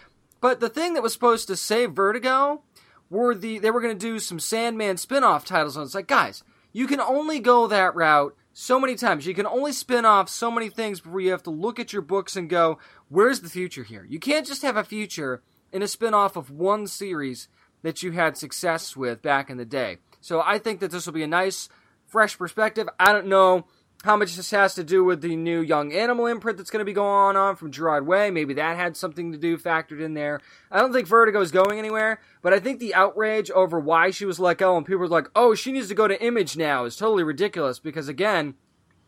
[0.40, 2.62] But the thing that was supposed to save Vertigo
[3.08, 6.42] were the they were going to do some Sandman spin-off titles and it's like, guys,
[6.72, 9.26] you can only go that route so many times.
[9.26, 12.00] You can only spin off so many things before you have to look at your
[12.00, 12.78] books and go,
[13.08, 14.06] where's the future here?
[14.08, 15.42] You can't just have a future
[15.72, 17.48] in a spin-off of one series
[17.82, 19.98] that you had success with back in the day.
[20.20, 21.68] So I think that this will be a nice,
[22.06, 22.88] fresh perspective.
[22.98, 23.66] I don't know
[24.04, 26.84] how much this has to do with the new Young Animal imprint that's going to
[26.84, 28.30] be going on from Gerard Way.
[28.30, 30.40] Maybe that had something to do factored in there.
[30.70, 34.26] I don't think Vertigo is going anywhere, but I think the outrage over why she
[34.26, 36.84] was let go and people were like, oh, she needs to go to Image now
[36.84, 38.54] is totally ridiculous because, again,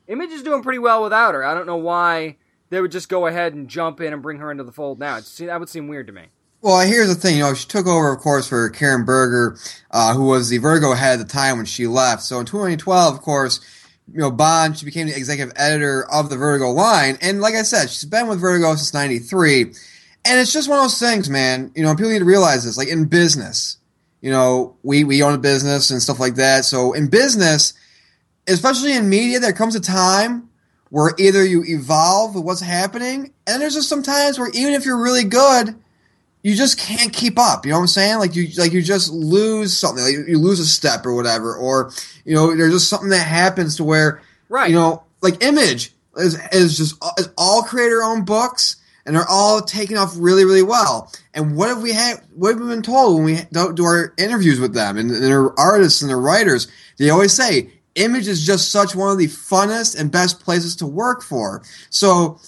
[0.09, 1.44] Image is doing pretty well without her.
[1.44, 2.38] I don't know why
[2.70, 5.18] they would just go ahead and jump in and bring her into the fold now.
[5.18, 6.28] It's, that would seem weird to me.
[6.62, 7.36] Well, here's the thing.
[7.36, 9.59] You know, she took over, of course, for Karen Berger,
[9.90, 12.22] uh, who was the Vertigo head at the time when she left.
[12.22, 13.61] So in 2012, of course,
[14.12, 17.18] you know, Bond, she became the executive editor of the Vertigo line.
[17.20, 19.62] And like I said, she's been with Vertigo since 93.
[19.62, 21.72] And it's just one of those things, man.
[21.74, 22.76] You know, people need to realize this.
[22.76, 23.78] Like in business,
[24.20, 26.64] you know, we, we own a business and stuff like that.
[26.64, 27.74] So in business,
[28.46, 30.50] especially in media, there comes a time
[30.90, 34.84] where either you evolve with what's happening, and there's just some times where even if
[34.84, 35.74] you're really good,
[36.47, 37.66] you just can't keep up.
[37.66, 38.18] You know what I'm saying?
[38.20, 40.05] Like you, like you just lose something.
[40.05, 41.90] Like you lose a step or whatever, or
[42.24, 44.70] you know, there's just something that happens to where, right?
[44.70, 49.61] You know, like Image is is just is all creator owned books, and they're all
[49.61, 51.12] taking off really, really well.
[51.34, 52.20] And what have we had?
[52.36, 55.24] What have we been told when we do, do our interviews with them and, and
[55.24, 56.68] their artists and their writers?
[56.97, 60.86] They always say Image is just such one of the funnest and best places to
[60.86, 61.64] work for.
[61.90, 62.38] So,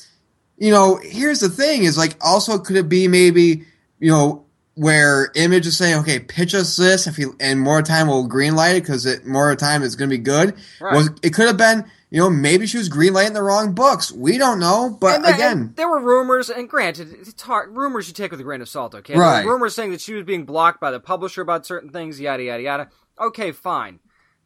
[0.57, 3.65] you know, here's the thing: is like also could it be maybe
[3.99, 4.45] you know,
[4.75, 8.77] where Image is saying, okay, pitch us this, if you, and more time will greenlight
[8.77, 10.55] it because it more time is going to be good.
[10.81, 10.95] Right.
[10.95, 14.13] Was it could have been, you know, maybe she was greenlighting the wrong books.
[14.13, 17.77] We don't know, but And again, and there were rumors, and granted, it's hard.
[17.77, 19.17] Rumors you take with a grain of salt, okay?
[19.17, 19.45] Right.
[19.45, 22.63] Rumors saying that she was being blocked by the publisher about certain things, yada yada
[22.63, 22.89] yada.
[23.21, 23.99] Okay, fine.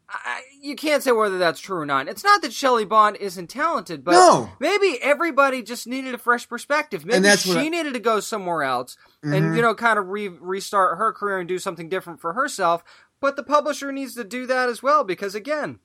[0.09, 2.07] I, you can't say whether that's true or not.
[2.09, 4.51] It's not that Shelly Bond isn't talented, but No.
[4.61, 7.07] maybe everybody just needed a fresh perspective.
[7.07, 9.37] Maybe she I- needed to go somewhere else Mhm.
[9.37, 12.83] and you know kind of re- restart her career and do something different for herself.
[13.21, 15.79] But the publisher needs to do that as well because again,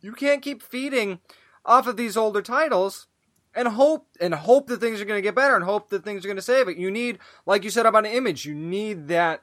[0.00, 1.20] you can't keep feeding
[1.64, 3.06] off of these older titles
[3.54, 6.24] and hope and hope that things are going to get better and hope that things
[6.24, 6.76] are going to save it.
[6.76, 9.42] You need, like you said about an image, you need that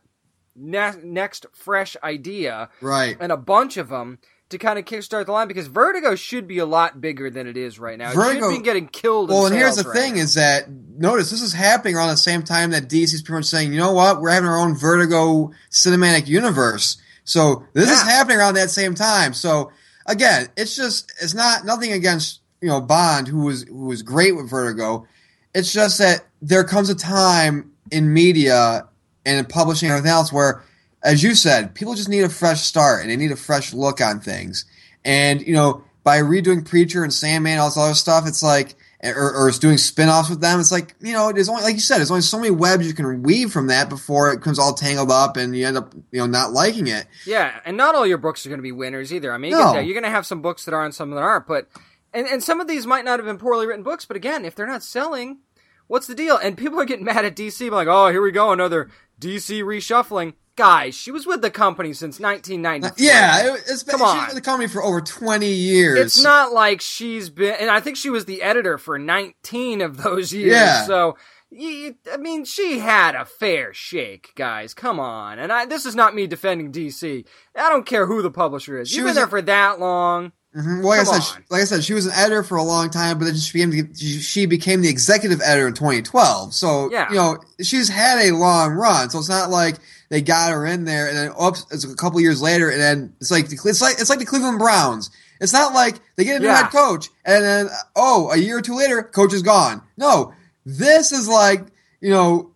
[0.56, 3.18] ne- next fresh idea, Right.
[3.20, 4.20] And a bunch of them
[4.50, 7.56] to kind of kickstart the line because Vertigo should be a lot bigger than it
[7.58, 8.12] is right now.
[8.12, 9.30] it Vertigo- should be getting killed.
[9.30, 10.22] in Well, and here's the right thing: now.
[10.22, 13.72] is that notice this is happening around the same time that DC's pretty much saying,
[13.74, 16.97] you know what, we're having our own Vertigo cinematic universe.
[17.24, 19.34] So this is happening around that same time.
[19.34, 19.72] So
[20.08, 24.36] again, it's just it's not nothing against you know Bond, who was who was great
[24.36, 25.06] with Vertigo.
[25.54, 28.88] It's just that there comes a time in media
[29.26, 30.64] and in publishing and everything else where,
[31.04, 34.02] as you said, people just need a fresh start and they need a fresh look
[34.02, 34.66] on things.
[35.06, 38.76] And you know, by redoing Preacher and Sandman, and all this other stuff, it's like,
[39.04, 40.60] or, or it's doing spin-offs with them.
[40.60, 42.93] It's like, you know, there's only, like you said, there's only so many webs you
[42.93, 46.20] can weave from that before it comes all tangled up and you end up, you
[46.20, 47.06] know, not liking it.
[47.26, 49.32] Yeah, and not all your books are going to be winners either.
[49.32, 49.74] I mean, you No.
[49.74, 49.86] that.
[49.86, 51.70] you're going to have some books that are and some that aren't, but
[52.14, 54.56] and and some of these might not have been poorly written books, but again, if
[54.56, 55.39] they're not selling,
[55.88, 56.36] what's the deal?
[56.38, 58.89] And people are getting mad at DC, like, oh, here we go, another
[59.22, 60.34] DC reshuffling.
[60.60, 63.05] Guys, she was with the company since 1993.
[63.07, 64.18] Yeah, it, it's been, Come she's on.
[64.18, 65.97] been with the company for over 20 years.
[65.99, 70.03] It's not like she's been, and I think she was the editor for 19 of
[70.03, 70.51] those years.
[70.51, 70.84] Yeah.
[70.86, 71.16] So,
[71.49, 74.74] you, I mean, she had a fair shake, guys.
[74.74, 75.39] Come on.
[75.39, 77.26] And I, this is not me defending DC.
[77.55, 78.89] I don't care who the publisher is.
[78.89, 80.34] She You've been there a- for that long.
[80.53, 80.80] Mhm.
[80.84, 81.43] Well, like Come I said, on.
[81.51, 83.93] like I said, she was an editor for a long time, but then she became
[83.93, 86.55] she became the executive editor in 2012.
[86.55, 87.07] So Yeah.
[87.10, 89.12] you know she's had a long run.
[89.12, 89.76] So it's not like
[90.10, 93.14] they got her in there and then oops, it's a couple years later, and then
[93.22, 95.12] it's like the, it's like it's like the Cleveland Browns.
[95.39, 96.64] It's not like they get a new Yeah.
[96.64, 99.82] head coach and then oh, a year or two later, coach is gone.
[99.97, 100.34] No,
[100.66, 101.62] this is like
[102.01, 102.51] you know.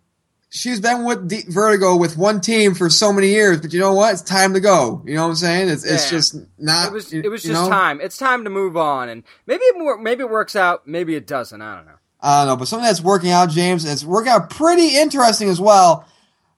[0.56, 3.92] She's been with the Vertigo with one team for so many years, but you know
[3.92, 4.12] what?
[4.12, 5.02] It's time to go.
[5.04, 5.68] You know what I'm saying?
[5.68, 6.86] It's it's just not.
[6.86, 7.68] It was it was just know?
[7.68, 8.00] time.
[8.00, 11.60] It's time to move on, and maybe it maybe it works out, maybe it doesn't.
[11.60, 11.96] I don't know.
[12.20, 15.60] I don't know, but something that's working out, James, it's working out pretty interesting as
[15.60, 16.06] well.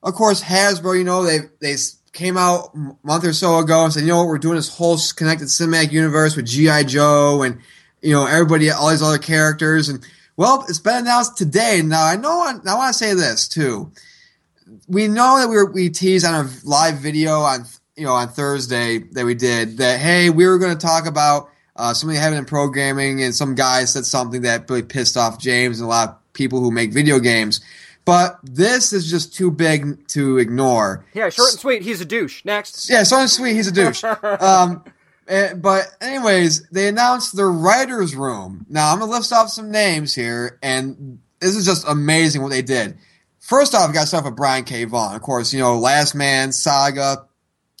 [0.03, 1.75] Of course, Hasbro, you know, they they
[2.13, 4.75] came out a month or so ago and said, you know what, we're doing this
[4.75, 7.59] whole connected cinematic universe with GI Joe and
[8.01, 11.81] you know everybody, all these other characters, and well, it's been announced today.
[11.83, 13.91] Now I know, I want to say this too.
[14.87, 18.29] We know that we were, we teased on a live video on you know on
[18.29, 22.39] Thursday that we did that hey we were going to talk about uh, something happened
[22.39, 26.09] in programming and some guy said something that really pissed off James and a lot
[26.09, 27.61] of people who make video games.
[28.07, 31.03] But this is just too big to ignore.
[31.13, 31.81] Yeah, short and sweet.
[31.81, 32.45] He's a douche.
[32.45, 32.89] Next.
[32.89, 33.53] Yeah, so sweet.
[33.53, 34.01] He's a douche.
[34.39, 34.85] um,
[35.27, 38.65] eh, but anyways, they announced the writers' room.
[38.69, 42.61] Now I'm gonna list off some names here, and this is just amazing what they
[42.61, 42.97] did.
[43.41, 44.85] First off, got stuff with Brian K.
[44.85, 45.13] Vaughan.
[45.13, 47.25] Of course, you know Last Man, Saga.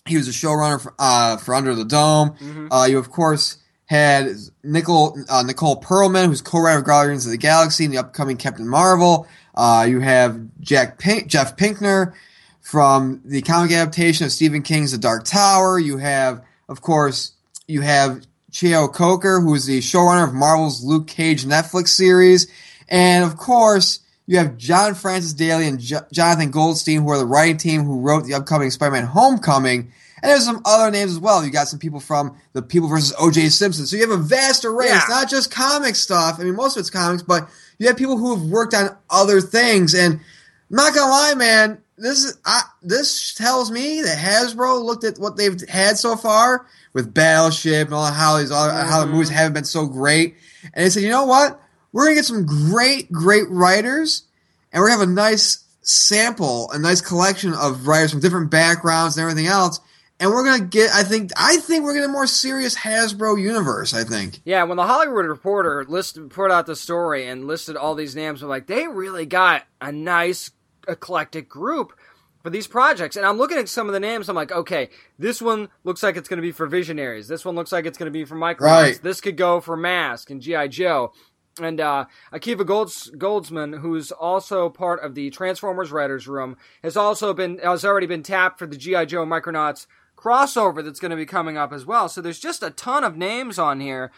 [0.05, 2.31] He was a showrunner for, uh, for Under the Dome.
[2.31, 2.67] Mm-hmm.
[2.69, 4.27] Uh, you of course had
[4.61, 8.67] Nicole uh, Nicole Perlman, who's co-writer of Guardians of the Galaxy and the upcoming Captain
[8.67, 9.25] Marvel.
[9.57, 12.13] Uh, you have Jack Pink, Jeff Pinkner
[12.61, 15.79] from the comic adaptation of Stephen King's The Dark Tower.
[15.79, 17.31] You have, of course,
[17.67, 22.45] you have Cheo Coker, who is the showrunner of Marvel's Luke Cage Netflix series,
[22.87, 27.25] and of course, You have John Francis Daly and jo- Jonathan Goldstein, who are the
[27.25, 29.93] writing team who wrote the upcoming Spider-Man Homecoming.
[30.21, 31.45] And there's some other names as well.
[31.45, 33.49] You got some people from the People versus O.J.
[33.49, 33.85] Simpson.
[33.85, 34.87] So you have a vast array.
[34.87, 34.97] Yeah.
[34.97, 36.39] It's not just comic stuff.
[36.39, 37.47] I mean, most of it's comics, but
[37.77, 39.93] you have people who have worked on other things.
[39.93, 41.81] And I'm not gonna lie, man.
[41.97, 46.65] This is I, this tells me that Hasbro looked at what they've had so far
[46.93, 49.13] with Battleship and all how these other, how the mm-hmm.
[49.13, 50.35] movies haven't been so great,
[50.73, 51.59] and they said, you know what?
[51.91, 54.23] We're gonna get some great, great writers,
[54.71, 59.17] and we're gonna have a nice sample, a nice collection of writers from different backgrounds
[59.17, 59.79] and everything else.
[60.19, 63.39] And we're gonna get, I think, I think we're gonna get a more serious Hasbro
[63.41, 63.93] universe.
[63.93, 64.41] I think.
[64.45, 68.41] Yeah, when the Hollywood Reporter listed put out the story and listed all these names,
[68.41, 70.51] we're like, they really got a nice
[70.87, 71.93] eclectic group
[72.41, 73.15] for these projects.
[73.17, 74.29] And I'm looking at some of the names.
[74.29, 74.89] I'm like, okay,
[75.19, 77.27] this one looks like it's going to be for Visionaries.
[77.27, 78.61] This one looks like it's going to be for Micronauts.
[78.61, 78.99] Right.
[79.03, 81.11] This could go for Mask and GI Joe.
[81.59, 87.33] And uh, Akiva Golds- Goldsman, who's also part of the Transformers writers' room, has also
[87.33, 89.87] been has already been tapped for the GI Joe Micronauts
[90.17, 92.09] crossover that's going to be coming up as well.
[92.09, 94.11] So there's just a ton of names on here,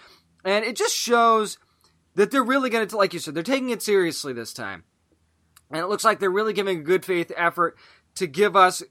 [0.44, 1.58] and it just shows
[2.16, 4.84] that they're really going to, like you said, they're taking it seriously this time.
[5.70, 7.78] And it looks like they're really giving a good faith effort
[8.16, 8.82] to give us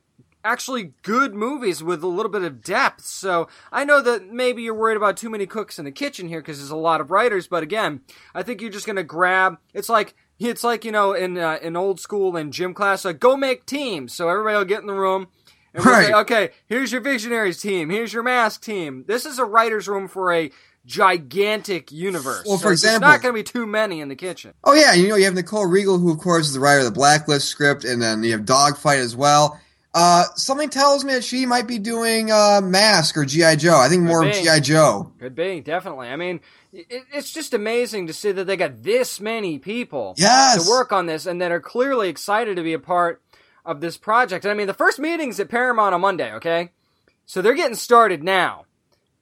[0.45, 3.05] actually good movies with a little bit of depth.
[3.05, 6.41] So I know that maybe you're worried about too many cooks in the kitchen here
[6.41, 8.03] because there's a lot of writers, but again,
[8.35, 9.59] I think you're just going to grab.
[9.75, 13.19] It's like it's like you know in uh, in old school in gym class, like
[13.19, 14.15] go make teams.
[14.15, 15.29] So everybody will get in the room.
[15.75, 16.21] And we'll say, Right.
[16.23, 17.91] okay, here's your Visionaries team.
[17.91, 19.05] Here's your Mask team.
[19.07, 20.51] This is a writer's room for a
[20.87, 22.45] gigantic universe.
[22.47, 24.55] Well, So for there's example- not going to be too many in the kitchen.
[24.65, 26.85] Oh yeah, you know you have Nicole Riegel, who of course is the writer of
[26.87, 29.61] the Blacklist script, and then you have Dogfight as well.
[29.95, 33.79] Uh, something tells me that she might be doing uh, Mask or GI Joe.
[33.79, 34.33] I think more of.
[34.33, 35.13] GI Joe.
[35.19, 36.09] Could be, definitely.
[36.09, 36.41] I mean,
[36.73, 40.63] it, it's just amazing to see that they got this many people Yes.
[40.65, 43.23] to work on this and that are clearly excited to be a part
[43.65, 44.45] of this project.
[44.45, 46.71] And I mean, the first meeting's at Paramount on Monday, okay?
[47.27, 48.65] So they're getting started now.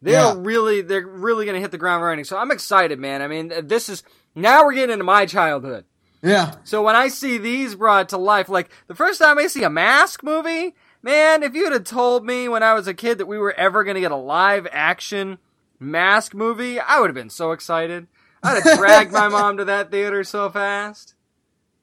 [0.02, 0.34] They're Yeah.
[0.36, 2.24] really, they're really going to hit the ground running.
[2.24, 3.22] So I'm excited, man.
[3.22, 4.02] I mean, this is,
[4.34, 5.84] now we're getting into my childhood.
[6.22, 6.54] Yeah.
[6.64, 9.70] So when I see these brought to life, like the first time I see a
[9.70, 13.38] Mask movie, man, if you'd have told me when I was a kid that we
[13.38, 15.38] were ever going to get a live action
[15.78, 18.06] Mask movie, I would have been so excited.
[18.42, 21.14] I'd have dragged my mom to that theater so fast.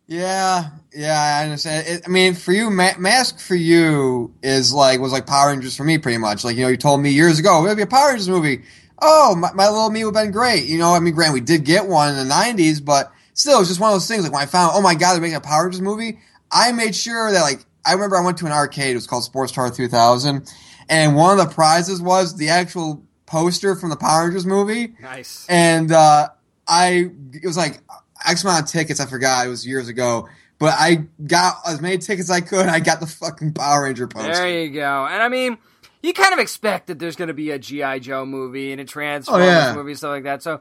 [0.08, 1.88] Yeah, yeah, I understand.
[1.88, 5.76] It, I mean, for you, Ma- Mask for you is like was like Power Rangers
[5.76, 6.44] for me, pretty much.
[6.44, 8.64] Like you know, you told me years ago it'll be a Power Rangers movie.
[9.00, 10.66] Oh, my, my little me would have been great.
[10.66, 13.70] You know, I mean, grant we did get one in the '90s, but still, it's
[13.70, 14.24] just one of those things.
[14.24, 16.20] Like when I found, oh my god, they're making a Power Rangers movie,
[16.52, 18.92] I made sure that like I remember I went to an arcade.
[18.92, 20.54] It was called Sports Tower 2000,
[20.90, 24.96] and one of the prizes was the actual poster from the Power Rangers movie.
[25.02, 25.46] Nice.
[25.48, 26.30] And uh,
[26.68, 27.80] I it was like
[28.26, 29.00] X amount of tickets.
[29.00, 30.28] I forgot it was years ago,
[30.60, 32.68] but I got as many tickets as I could.
[32.68, 34.34] I got the fucking Power Ranger poster.
[34.34, 35.06] There you go.
[35.06, 35.58] And I mean,
[36.02, 38.00] you kind of expect that there's going to be a G.I.
[38.00, 39.74] Joe movie and a Transformers Oh, yeah.
[39.76, 40.44] movie, stuff like that.
[40.44, 40.60] So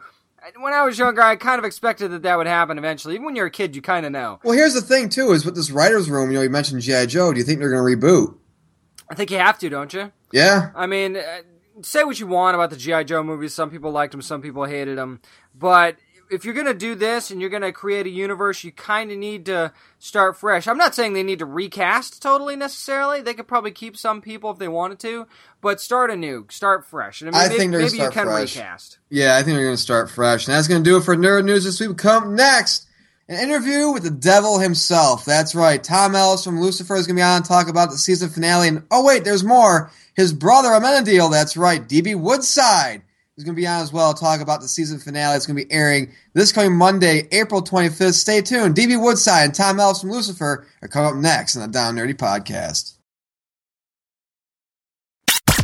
[0.60, 3.14] when I was younger, I kind of expected that that would happen eventually.
[3.14, 4.40] Even when you're a kid, you kind of know.
[4.42, 6.30] Well, here's the thing too: is with this writers' room.
[6.30, 7.32] You know, you mentioned GI Joe.
[7.32, 8.36] Do you think they're going to reboot?
[9.10, 10.10] I think you have to, don't you?
[10.32, 10.70] Yeah.
[10.74, 11.22] I mean, uh,
[11.82, 13.52] say what you want about the GI Joe movies.
[13.54, 15.20] Some people liked them, some people hated them.
[15.54, 15.96] But
[16.32, 19.46] if you're gonna do this and you're gonna create a universe, you kind of need
[19.46, 20.66] to start fresh.
[20.66, 23.20] I'm not saying they need to recast totally necessarily.
[23.20, 25.26] They could probably keep some people if they wanted to,
[25.60, 27.22] but start anew, start fresh.
[27.22, 28.56] And I, mean, I maybe, think they're maybe you can fresh.
[28.56, 28.98] recast.
[29.10, 30.46] Yeah, I think they're going to start fresh.
[30.46, 31.96] And that's going to do it for Nerd News this week.
[31.96, 32.88] Come next,
[33.28, 35.24] an interview with the devil himself.
[35.24, 35.82] That's right.
[35.82, 38.68] Tom Ellis from Lucifer is going to be on to talk about the season finale.
[38.68, 39.90] And oh, wait, there's more.
[40.14, 43.02] His brother, Amenadiel, that's right, DB Woodside,
[43.36, 45.36] is going to be on as well talk about the season finale.
[45.36, 48.14] It's going to be airing this coming Monday, April 25th.
[48.14, 48.74] Stay tuned.
[48.74, 52.14] DB Woodside and Tom Ellis from Lucifer are coming up next on the Down Nerdy
[52.14, 52.96] Podcast.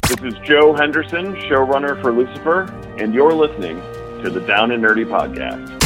[0.09, 2.63] This is Joe Henderson, showrunner for Lucifer,
[2.99, 3.77] and you're listening
[4.23, 5.78] to the Down and Nerdy Podcast.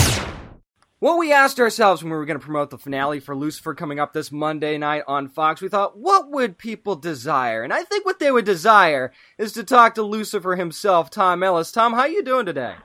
[1.02, 3.98] What we asked ourselves when we were going to promote the finale for Lucifer coming
[3.98, 7.64] up this Monday night on Fox, we thought, what would people desire?
[7.64, 11.72] And I think what they would desire is to talk to Lucifer himself, Tom Ellis.
[11.72, 12.76] Tom, how you doing today?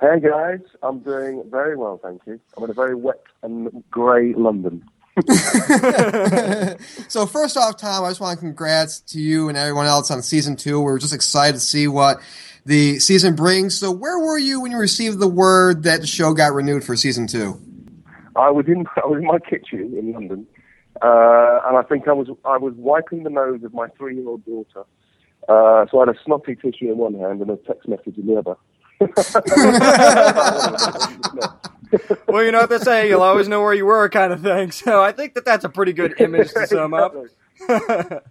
[0.00, 2.40] Hey guys, I'm doing very well, thank you.
[2.56, 4.82] I'm in a very wet and grey London.
[7.08, 10.22] so first off, Tom, I just want to congrats to you and everyone else on
[10.22, 10.80] season two.
[10.80, 12.22] We're just excited to see what
[12.64, 13.78] the season brings.
[13.78, 16.96] So where were you when you received the word that the show got renewed for
[16.96, 17.60] season two?
[18.38, 20.46] I was in I was in my kitchen in London,
[21.02, 24.28] uh, and I think I was I was wiping the nose of my three year
[24.28, 24.84] old daughter.
[25.48, 28.26] Uh, so I had a snotty tissue in one hand and a text message in
[28.26, 28.56] the other.
[32.28, 34.70] well, you know what they say, you'll always know where you were, kind of thing.
[34.70, 37.14] So I think that that's a pretty good image to sum up.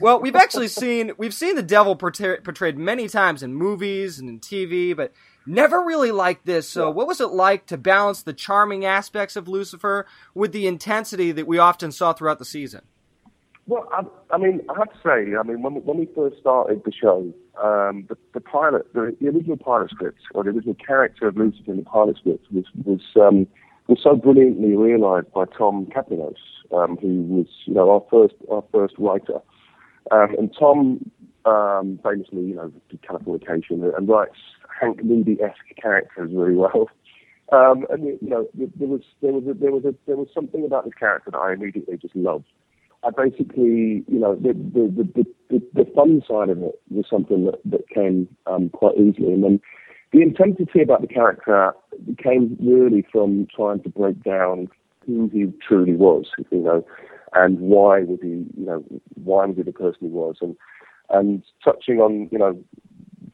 [0.00, 4.28] well, we've actually seen we've seen the devil portray- portrayed many times in movies and
[4.28, 5.12] in TV, but
[5.46, 6.68] never really like this.
[6.68, 11.32] So, what was it like to balance the charming aspects of Lucifer with the intensity
[11.32, 12.82] that we often saw throughout the season?
[13.66, 14.02] Well, I,
[14.34, 16.92] I mean, I have to say, I mean, when we, when we first started the
[16.92, 17.32] show,
[17.62, 21.70] um, the, the pilot, the, the original pilot script, or the original character of Lucifer
[21.70, 23.46] in the pilot script, was was um,
[23.86, 26.36] was so brilliantly realised by Tom Kapinos,
[26.72, 29.40] um, who was, you know, our first our first writer.
[30.10, 31.10] Um, and Tom
[31.46, 34.36] um, famously, you know, did Californication and writes
[34.80, 36.88] Hank Moody-esque characters really well.
[37.52, 40.64] Um, and you know, there was there was a, there was a, there was something
[40.64, 42.46] about this character that I immediately just loved.
[43.04, 47.44] I basically, you know, the the, the, the, the fun side of it was something
[47.44, 49.34] that, that came um, quite easily.
[49.34, 49.60] And then
[50.12, 51.74] the intensity about the character
[52.22, 54.68] came really from trying to break down
[55.06, 56.86] who he truly was, you know,
[57.34, 58.82] and why was he, you know,
[59.22, 60.56] why was he the person he was, and
[61.10, 62.58] and touching on, you know,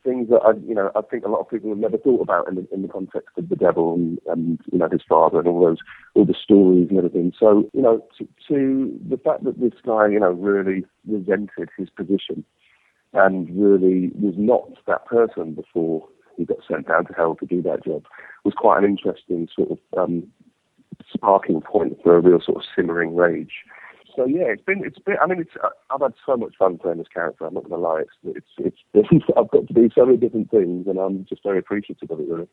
[0.05, 2.49] things that I, you know, I think a lot of people have never thought about
[2.49, 5.49] in the, in the context of the devil and, and you know his father and
[5.49, 5.79] all those
[6.15, 7.33] all the stories and everything.
[7.39, 11.91] So you know, to, to the fact that this guy, you know, really resented his
[11.91, 12.45] position
[13.13, 17.61] and really was not that person before he got sent down to hell to do
[17.63, 18.05] that job
[18.45, 20.27] was quite an interesting sort of um,
[21.13, 23.65] sparking point for a real sort of simmering rage
[24.15, 25.17] so yeah, it's been it's been.
[25.23, 25.51] I mean, it's
[25.91, 27.47] I've had so much fun playing this character.
[27.47, 28.03] I'm not going to lie.
[28.25, 31.59] It's it's it's I've got to do so many different things, and I'm just very
[31.59, 32.29] appreciative of it.
[32.29, 32.49] Really.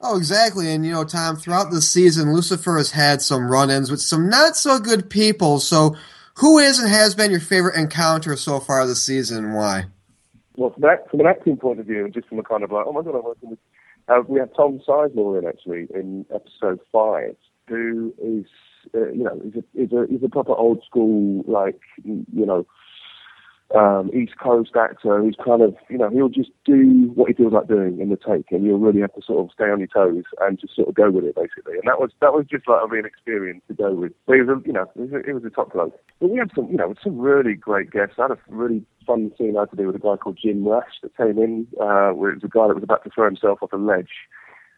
[0.00, 0.70] Oh, exactly.
[0.70, 4.56] And you know, Tom, throughout the season, Lucifer has had some run-ins with some not
[4.56, 5.60] so good people.
[5.60, 5.96] So,
[6.36, 9.84] who is and has been your favorite encounter so far this season, and why?
[10.56, 12.84] Well, from, that, from an acting point of view, just from a kind of like,
[12.86, 13.58] oh my god, I'm working with.
[14.06, 17.36] Uh, we have Tom Sizemore in actually in episode five,
[17.68, 18.44] who is
[18.94, 22.66] uh, you know, he's a, he's a he's a proper old school like you know
[23.74, 27.52] um, East Coast actor who's kind of you know he'll just do what he feels
[27.52, 29.88] like doing in the take, and you'll really have to sort of stay on your
[29.88, 31.74] toes and just sort of go with it basically.
[31.74, 34.12] And that was that was just like a real experience to go with.
[34.26, 35.98] But it was a, you know it was a, it was a top bloke.
[36.20, 38.14] But we had some you know some really great guests.
[38.18, 40.66] I had a really fun scene I had to do with a guy called Jim
[40.66, 43.26] Rash that came in, uh, where it was a guy that was about to throw
[43.26, 44.28] himself off a ledge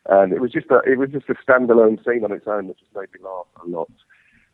[0.08, 2.78] and it was just a it was just a standalone scene on its own that
[2.78, 3.90] just made me laugh a lot.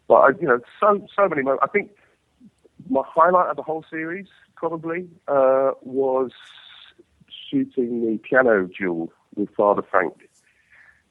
[0.09, 1.63] But I, you know, so so many moments.
[1.63, 1.91] I think
[2.89, 4.27] my highlight of the whole series
[4.57, 6.31] probably uh, was
[7.51, 10.29] shooting the piano duel with Father Frank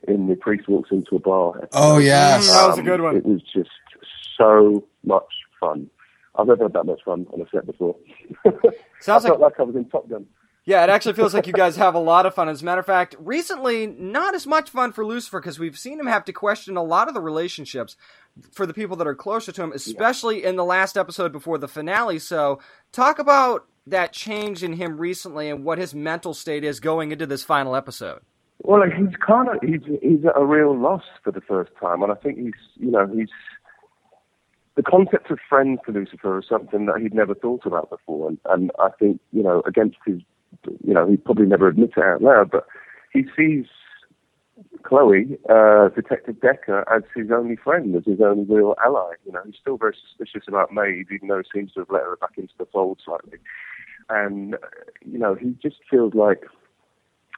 [0.07, 1.57] in the priest walks into a bar.
[1.57, 1.69] Episode.
[1.73, 3.17] Oh yes, um, that was a good one.
[3.17, 3.69] It was just
[4.37, 5.89] so much fun.
[6.35, 7.95] I've never had that much fun on a set before.
[8.99, 10.25] Sounds I felt like like I was in Top Gun.
[10.63, 12.47] Yeah, it actually feels like you guys have a lot of fun.
[12.47, 15.99] As a matter of fact, recently, not as much fun for Lucifer because we've seen
[15.99, 17.95] him have to question a lot of the relationships
[18.51, 20.49] for the people that are closer to him, especially yeah.
[20.49, 22.19] in the last episode before the finale.
[22.19, 22.59] So,
[22.91, 27.25] talk about that change in him recently and what his mental state is going into
[27.25, 28.21] this final episode.
[28.63, 32.11] Well, he's kind of he's he's at a real loss for the first time, and
[32.11, 33.29] I think he's you know he's
[34.75, 38.37] the concept of friends for Lucifer is something that he'd never thought about before, and,
[38.45, 40.21] and I think you know against his
[40.83, 42.65] you know, he probably never admits it out loud, but
[43.11, 43.65] he sees
[44.83, 49.13] Chloe, uh, Detective Decker, as his only friend, as his only real ally.
[49.25, 52.03] You know, he's still very suspicious about Maeve, even though he seems to have let
[52.03, 53.37] her back into the fold slightly.
[54.09, 54.55] And,
[55.05, 56.43] you know, he just feels like,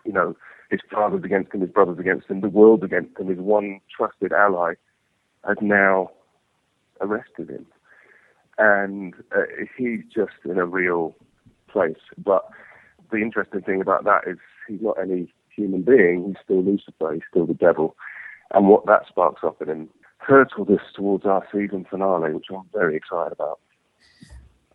[0.05, 0.35] you know,
[0.69, 3.27] his father's against him, his brother's against him, the world's against him.
[3.27, 4.73] His one trusted ally
[5.47, 6.09] has now
[6.99, 7.65] arrested him.
[8.57, 9.41] And uh,
[9.77, 11.15] he's just in a real
[11.67, 11.97] place.
[12.17, 12.47] But
[13.13, 14.37] the interesting thing about that is
[14.67, 16.25] he's not any human being.
[16.27, 17.13] He's still Lucifer.
[17.13, 17.95] He's still the devil.
[18.53, 22.63] And what that sparks up in him hurtles us towards our season finale, which I'm
[22.73, 23.59] very excited about.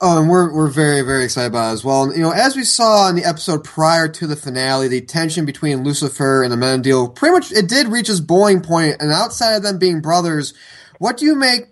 [0.00, 2.04] Oh, and we're we're very very excited about it as well.
[2.04, 5.44] And, you know, as we saw in the episode prior to the finale, the tension
[5.44, 8.96] between Lucifer and the pretty much it did reach its boiling point.
[9.00, 10.54] And outside of them being brothers,
[10.98, 11.62] what do you make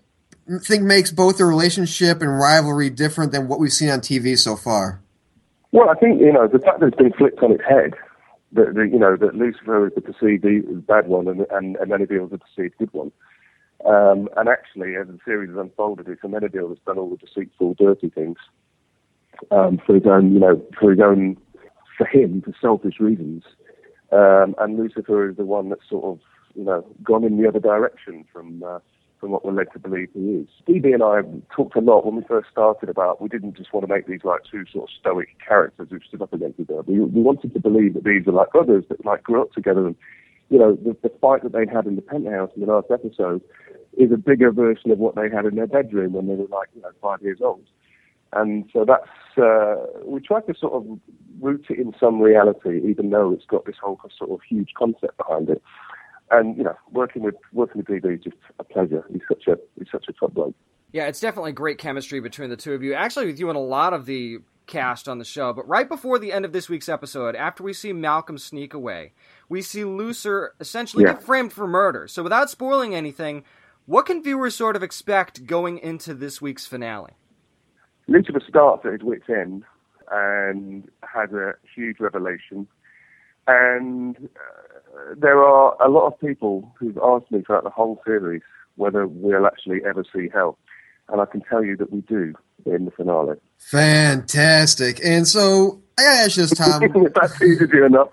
[0.61, 4.57] think makes both their relationship and rivalry different than what we've seen on TV so
[4.57, 5.01] far?
[5.73, 7.95] Well, I think you know the fact that it's been flipped on its head.
[8.53, 10.45] That, that you know that Lucifer is the perceived
[10.87, 13.13] bad one, and and Amenadiel is the perceived good one.
[13.85, 17.75] Um, and actually, as the series has unfolded, it's Amenadiel that's done all the deceitful,
[17.75, 18.39] dirty things
[19.51, 21.37] um, for his own, you know, for his own,
[21.97, 23.45] for him, for selfish reasons.
[24.13, 26.21] Um, and Lucifer is the one that's sort of,
[26.55, 28.79] you know, gone in the other direction from uh,
[29.21, 30.49] from what we're led to believe he is.
[30.69, 31.23] DB and I
[31.55, 34.25] talked a lot when we first started about we didn't just want to make these
[34.25, 36.83] like two sort of stoic characters who stood up against each other.
[36.83, 39.87] We, we wanted to believe that these are like brothers that like grew up together
[39.87, 39.97] and
[40.49, 43.43] you know, the, the fight that they had in the penthouse in the last episode
[43.97, 46.69] is a bigger version of what they had in their bedroom when they were like,
[46.75, 47.65] you know, five years old.
[48.33, 51.01] And so that's, uh, we tried to sort of
[51.41, 55.17] root it in some reality, even though it's got this whole sort of huge concept
[55.17, 55.63] behind it.
[56.31, 59.05] And, you know, working with, working with DB is just a pleasure.
[59.13, 60.55] He's such a, he's such a top bloke.
[60.93, 62.95] Yeah, it's definitely great chemistry between the two of you.
[62.95, 65.53] Actually, with you and a lot of the cast on the show.
[65.53, 69.13] But right before the end of this week's episode, after we see Malcolm sneak away,
[69.49, 71.13] we see Lucifer essentially Yeah.
[71.13, 72.09] get framed for murder.
[72.09, 73.45] So without spoiling anything,
[73.85, 77.13] what can viewers sort of expect going into this week's finale?
[78.09, 79.63] Lucifer starts at his wit's end
[80.11, 82.67] and has a huge revelation.
[83.47, 84.66] And uh,
[85.17, 88.43] there are a lot of people who've asked me throughout the whole series
[88.77, 90.59] whether we'll actually ever see hell.
[91.09, 92.35] And I can tell you that we do
[92.65, 93.37] in the finale.
[93.59, 95.01] Fantastic.
[95.05, 96.83] And so I gotta ask you this, Tom.
[97.15, 98.09] That's easy to do enough.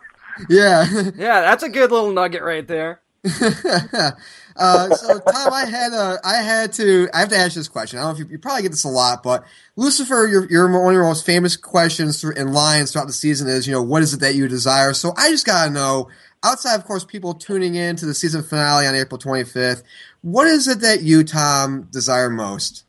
[0.50, 0.86] yeah.
[1.16, 3.02] Yeah, that's a good little nugget right there.
[3.26, 7.70] uh, so Tom, I had uh, I had to I have to ask you this
[7.70, 8.00] question.
[8.00, 9.46] I don't know if you, you probably get this a lot, but
[9.78, 13.48] Lucifer, your your one of your most famous questions through, in lines throughout the season
[13.48, 14.94] is, you know, what is it that you desire?
[14.94, 16.10] So I just gotta know,
[16.44, 19.84] outside of course people tuning in to the season finale on April 25th,
[20.22, 22.86] what is it that you, Tom, desire most?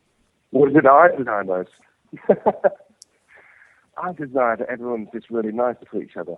[0.51, 1.69] What is it I desire most?
[3.97, 6.35] I desire that everyone's just really nice to each other.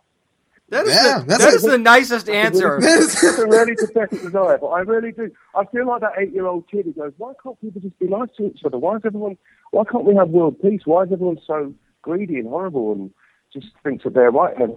[0.69, 2.77] That is, Yeah, the, that's that a- is the nicest answer.
[2.81, 5.31] It's a really pathetic desire, but I really do.
[5.55, 8.47] I feel like that eight-year-old kid who goes, "Why can't people just be nice to
[8.47, 8.77] each other?
[8.77, 9.37] Why is everyone?
[9.71, 10.81] Why can't we have world peace?
[10.85, 13.11] Why is everyone so greedy and horrible and
[13.53, 14.73] just thinks that they're right?" And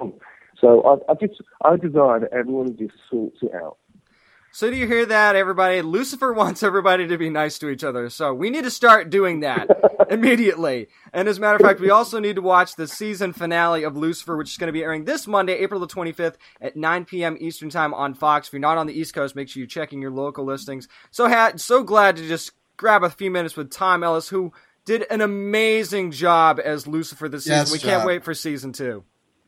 [0.00, 0.20] everything?"
[0.60, 3.78] So I, I just I desire that everyone just sorts it out.
[4.54, 5.82] So do you hear that, everybody?
[5.82, 8.08] Lucifer wants everybody to be nice to each other.
[8.08, 9.68] So we need to start doing that
[10.10, 10.86] immediately.
[11.12, 13.96] And as a matter of fact, we also need to watch the season finale of
[13.96, 17.36] Lucifer, which is going to be airing this Monday, April the 25th at 9 p.m.
[17.40, 18.46] Eastern Time on Fox.
[18.46, 20.86] If you're not on the East Coast, make sure you're checking your local listings.
[21.10, 24.52] So ha- so glad to just grab a few minutes with Tom Ellis, who
[24.84, 27.58] did an amazing job as Lucifer this season.
[27.58, 29.02] Yes, we can't wait for season two.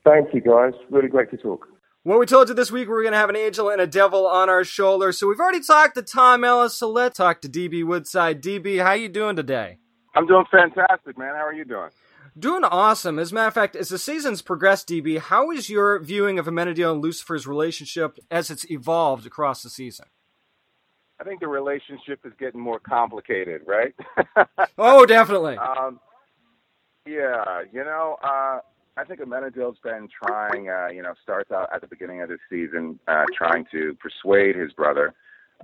[0.07, 0.73] Thank you, guys.
[0.91, 1.67] Really great to talk.
[2.05, 3.87] Well, we told you this week we were going to have an angel and a
[3.87, 5.11] devil on our shoulder.
[5.11, 8.41] So we've already talked to Tom Ellis, so let's talk to DB Woodside.
[8.41, 9.79] DB, how you doing today?
[10.15, 11.35] I'm doing fantastic, man.
[11.35, 11.91] How are you doing?
[12.39, 13.19] Doing awesome.
[13.19, 16.47] As a matter of fact, as the season's progressed, DB, how is your viewing of
[16.47, 20.07] Amenadiel and Lucifer's relationship as it's evolved across the season?
[21.19, 23.95] I think the relationship is getting more complicated, right?
[24.79, 25.57] Oh, definitely.
[25.57, 25.99] um,
[27.07, 28.59] yeah, you know, uh,
[28.97, 32.38] I think Amenadiel's been trying, uh, you know, starts out at the beginning of the
[32.49, 35.14] season, uh, trying to persuade his brother,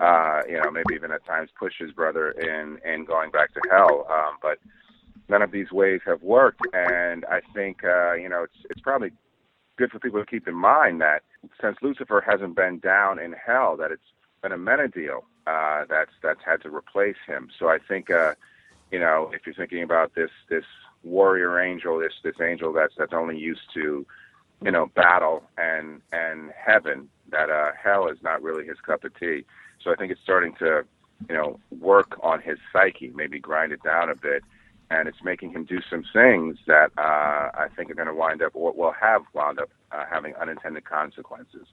[0.01, 3.61] uh, you know, maybe even at times push his brother in, in going back to
[3.71, 4.07] hell.
[4.11, 4.59] Um, but
[5.29, 6.61] none of these ways have worked.
[6.75, 9.13] And I think, uh, you know, it's, it's probably
[9.77, 11.23] good for people to keep in mind that
[11.61, 14.03] since Lucifer hasn't been down in hell, that it's
[14.43, 17.49] been Amenadiel uh, that's that's had to replace him.
[17.59, 18.35] So I think, uh,
[18.91, 20.65] you know, if you're thinking about this this
[21.03, 24.07] warrior angel, this this angel that's that's only used to,
[24.63, 29.19] you know, battle and and heaven, that uh, hell is not really his cup of
[29.19, 29.45] tea.
[29.83, 30.85] So I think it's starting to,
[31.29, 34.43] you know, work on his psyche, maybe grind it down a bit,
[34.91, 38.43] and it's making him do some things that uh, I think are going to wind
[38.43, 41.67] up, or will have wound up uh, having unintended consequences.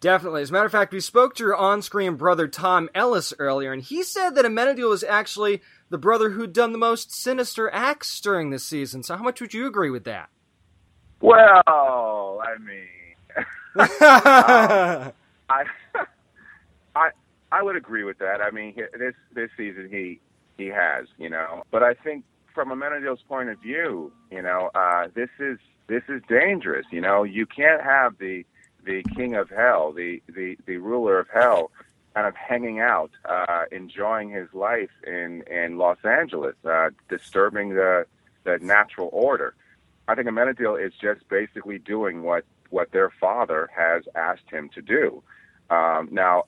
[0.00, 0.42] Definitely.
[0.42, 3.82] As a matter of fact, we spoke to your on-screen brother Tom Ellis earlier, and
[3.82, 8.50] he said that Amenadiel was actually the brother who'd done the most sinister acts during
[8.50, 9.02] this season.
[9.02, 10.28] So how much would you agree with that?
[11.20, 13.44] Well, I mean,
[13.78, 13.88] um,
[15.48, 15.64] I,
[16.94, 17.10] I,
[17.52, 18.40] I would agree with that.
[18.40, 20.20] I mean, this this season he
[20.58, 22.24] he has, you know, but I think
[22.54, 26.86] from Amenadiel's point of view, you know, uh, this is this is dangerous.
[26.90, 28.44] You know, you can't have the
[28.84, 31.70] the king of hell, the the the ruler of hell,
[32.16, 38.06] kind of hanging out, uh, enjoying his life in in Los Angeles, uh, disturbing the
[38.44, 39.54] the natural order.
[40.08, 44.80] I think Amenadiel is just basically doing what what their father has asked him to
[44.80, 45.22] do.
[45.68, 46.44] Um, now,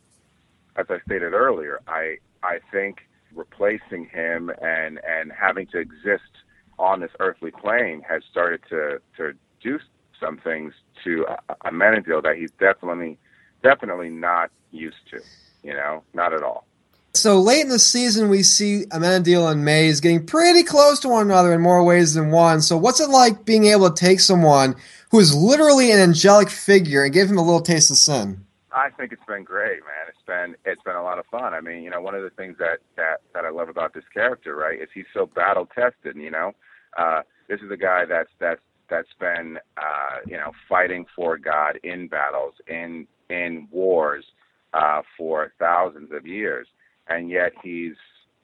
[0.77, 6.33] as I stated earlier, I I think replacing him and and having to exist
[6.79, 9.79] on this earthly plane has started to to do
[10.19, 10.73] some things
[11.05, 11.27] to
[11.67, 13.19] Amenadiel that he's definitely
[13.63, 15.21] definitely not used to.
[15.63, 16.67] You know, not at all.
[17.15, 21.27] So late in the season, we see Amenadiel and Maze getting pretty close to one
[21.27, 22.61] another in more ways than one.
[22.61, 24.77] So, what's it like being able to take someone
[25.11, 28.45] who is literally an angelic figure and give him a little taste of sin?
[28.71, 30.07] I think it's been great, man.
[30.09, 31.55] It's been it's been a lot of fun.
[31.55, 34.05] I mean, you know, one of the things that that that I love about this
[34.13, 36.17] character, right, is he's so battle tested.
[36.17, 36.53] You know,
[36.97, 41.81] uh, this is a guy that's that's that's been uh, you know fighting for God
[41.83, 44.25] in battles in in wars
[44.75, 46.67] uh, for thousands of years,
[47.09, 47.95] and yet he's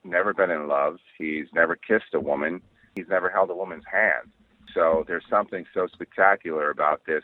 [0.03, 0.97] never been in love.
[1.17, 2.61] He's never kissed a woman.
[2.95, 4.31] He's never held a woman's hand.
[4.73, 7.23] So there's something so spectacular about this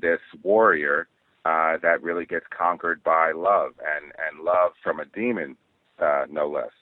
[0.00, 1.06] this warrior
[1.44, 5.56] uh, that really gets conquered by love and and love from a demon,
[5.98, 6.72] uh, no less.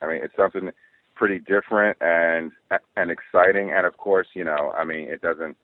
[0.00, 0.70] I mean, it's something
[1.14, 2.52] pretty different and
[2.96, 3.72] and exciting.
[3.72, 5.56] And of course, you know, I mean, it doesn't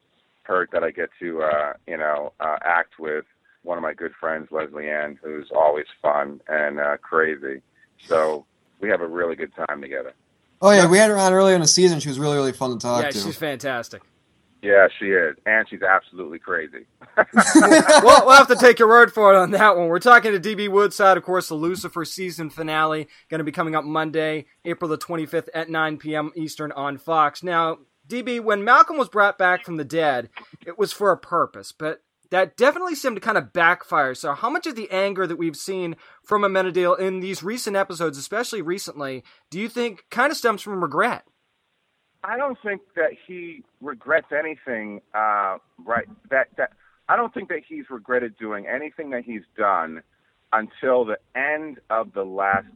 [0.42, 3.24] hurt that I get to uh, you know uh, act with
[3.62, 7.62] one of my good friends, Lesley-Ann, who's always fun and uh, crazy.
[8.06, 8.44] So
[8.80, 10.12] we have a really good time together.
[10.60, 11.98] Oh yeah, we had her on earlier in the season.
[12.00, 13.18] She was really really fun to talk yeah, to.
[13.18, 14.02] she's fantastic.
[14.62, 16.86] Yeah, she is, and she's absolutely crazy.
[17.34, 19.88] we'll, we'll have to take your word for it on that one.
[19.88, 23.74] We're talking to DB Woodside, of course, the Lucifer season finale, going to be coming
[23.74, 26.30] up Monday, April the 25th at 9 p.m.
[26.36, 27.42] Eastern on Fox.
[27.42, 27.78] Now,
[28.08, 30.30] DB, when Malcolm was brought back from the dead,
[30.64, 32.00] it was for a purpose, but
[32.32, 34.14] that definitely seemed to kind of backfire.
[34.14, 38.16] So, how much of the anger that we've seen from Amenadiel in these recent episodes,
[38.16, 41.24] especially recently, do you think kind of stems from regret?
[42.24, 45.02] I don't think that he regrets anything.
[45.14, 46.08] Uh, right?
[46.30, 46.72] That that
[47.06, 50.02] I don't think that he's regretted doing anything that he's done
[50.54, 52.66] until the end of the last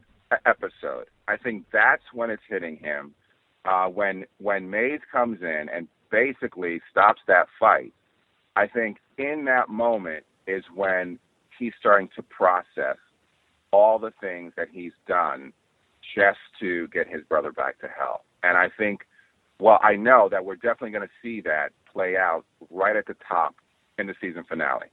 [0.44, 1.06] episode.
[1.28, 3.14] I think that's when it's hitting him.
[3.64, 7.94] Uh, when when Maze comes in and basically stops that fight,
[8.56, 11.18] I think in that moment is when
[11.58, 12.96] he's starting to process
[13.72, 15.52] all the things that he's done
[16.14, 18.24] just to get his brother back to hell.
[18.42, 19.02] And I think
[19.58, 23.16] well, I know that we're definitely going to see that play out right at the
[23.26, 23.54] top
[23.98, 24.88] in the season finale.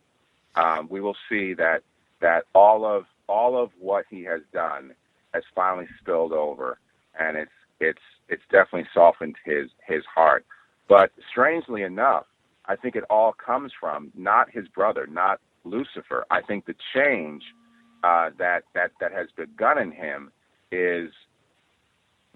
[0.55, 1.83] Um, we will see that
[2.21, 4.93] that all of all of what he has done
[5.33, 6.77] has finally spilled over,
[7.19, 10.45] and it's it's it's definitely softened his his heart.
[10.87, 12.25] But strangely enough,
[12.65, 16.25] I think it all comes from not his brother, not Lucifer.
[16.31, 17.43] I think the change
[18.03, 20.31] uh, that that that has begun in him
[20.71, 21.11] is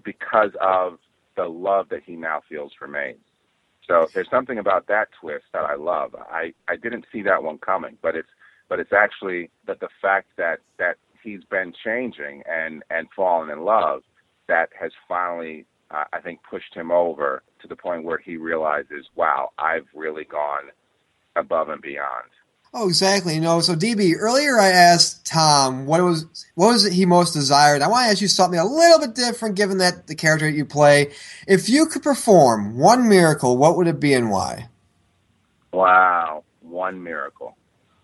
[0.04, 0.98] because of
[1.36, 3.16] the love that he now feels for Maze.
[3.86, 6.14] So there's something about that twist that I love.
[6.14, 8.28] I, I didn't see that one coming, but it's
[8.68, 13.64] but it's actually that the fact that that he's been changing and and fallen in
[13.64, 14.02] love
[14.46, 19.06] that has finally uh, I think pushed him over to the point where he realizes,
[19.14, 20.70] wow, I've really gone
[21.36, 22.30] above and beyond.
[22.74, 23.34] Oh, exactly.
[23.34, 27.32] You know, so DB, earlier I asked Tom what was what was it he most
[27.32, 27.80] desired.
[27.80, 30.56] I want to ask you something a little bit different, given that the character that
[30.56, 31.12] you play.
[31.46, 34.68] If you could perform one miracle, what would it be and why?
[35.72, 37.56] Wow, one miracle,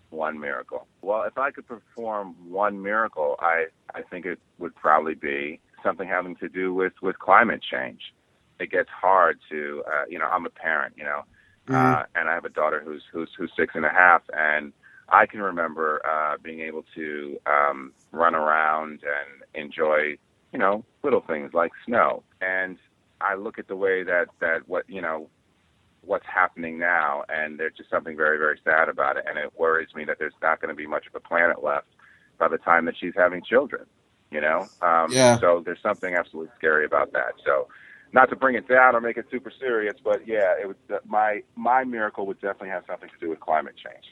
[0.09, 0.87] one miracle.
[1.01, 6.07] Well, if I could perform one miracle, I I think it would probably be something
[6.07, 8.01] having to do with with climate change.
[8.59, 11.21] It gets hard to, uh, you know, I'm a parent, you know,
[11.69, 11.93] Mm-hmm.
[11.93, 14.73] uh, and I have a daughter who's who's who's six and a half, and
[15.09, 20.17] I can remember uh, being able to um, run around and enjoy,
[20.51, 22.23] you know, little things like snow.
[22.41, 22.77] And
[23.21, 25.29] I look at the way that that what you know
[26.01, 29.89] what's happening now, and there's just something very very sad about it, and it worries
[29.95, 31.87] me that there's not going to be much of a planet left
[32.39, 33.85] by the time that she's having children.
[34.31, 35.37] You know, um, Yeah.
[35.39, 37.33] so there's something absolutely scary about that.
[37.45, 37.67] So
[38.15, 41.43] not to bring it down or make it super serious, but yeah, it would my
[41.55, 44.05] my miracle would definitely have something to do with climate change.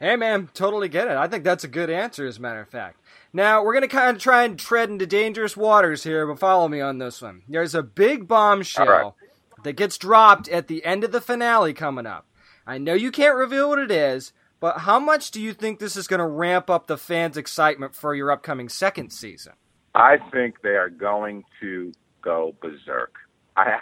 [0.00, 1.16] Hey, man, totally get it.
[1.18, 2.98] I think that's a good answer, as a matter of fact.
[3.34, 6.68] Now, we're going to kind of try and tread into dangerous waters here, but follow
[6.68, 7.42] me on this one.
[7.46, 9.62] There's a big bombshell right.
[9.62, 12.26] that gets dropped at the end of the finale coming up.
[12.66, 15.96] I know you can't reveal what it is, but how much do you think this
[15.96, 19.52] is going to ramp up the fans' excitement for your upcoming second season?
[19.94, 21.92] I think they are going to
[22.22, 23.16] go berserk.
[23.56, 23.78] I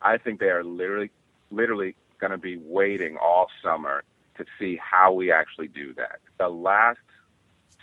[0.00, 1.10] I think they are literally
[1.50, 4.02] literally going to be waiting all summer
[4.38, 6.20] to see how we actually do that.
[6.38, 6.98] The last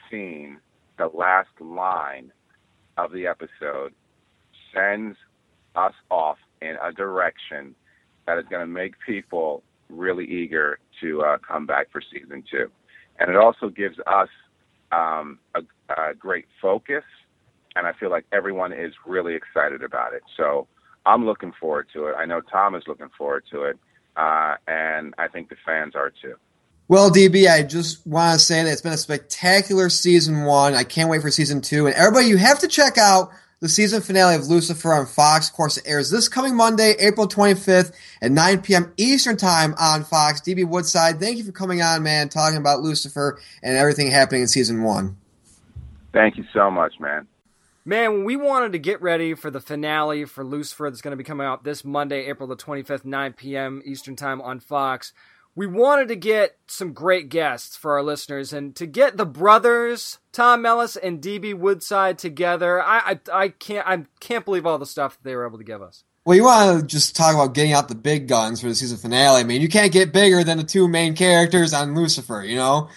[0.09, 0.59] scene,
[0.97, 2.31] the last line
[2.97, 3.93] of the episode
[4.73, 5.17] sends
[5.75, 7.75] us off in a direction
[8.25, 12.69] that is going to make people really eager to uh, come back for season two.
[13.19, 14.29] And it also gives us
[14.91, 15.61] um, a,
[15.93, 17.03] a great focus,
[17.75, 20.23] and I feel like everyone is really excited about it.
[20.37, 20.67] So
[21.05, 22.15] I'm looking forward to it.
[22.17, 23.77] I know Tom is looking forward to it,
[24.15, 26.35] uh, and I think the fans are too.
[26.87, 30.73] Well, DB, I just want to say that it's been a spectacular season one.
[30.73, 31.85] I can't wait for season two.
[31.85, 35.49] And everybody, you have to check out the season finale of Lucifer on Fox.
[35.49, 38.91] Of course, it airs this coming Monday, April 25th at 9 p.m.
[38.97, 40.41] Eastern Time on Fox.
[40.41, 44.47] DB Woodside, thank you for coming on, man, talking about Lucifer and everything happening in
[44.47, 45.17] season one.
[46.11, 47.27] Thank you so much, man.
[47.89, 51.23] Man, we wanted to get ready for the finale for Lucifer that's going to be
[51.23, 53.81] coming out this Monday, April the 25th, 9 p.m.
[53.83, 55.11] Eastern Time on Fox.
[55.55, 60.19] We wanted to get some great guests for our listeners, and to get the brothers
[60.31, 64.85] Tom Ellis and DB Woodside together, I I, I can't I can't believe all the
[64.85, 66.03] stuff that they were able to give us.
[66.29, 68.99] Well, you want to just talk about getting out the big guns for the season
[68.99, 69.41] finale.
[69.41, 72.87] I mean, you can't get bigger than the two main characters on Lucifer, you know?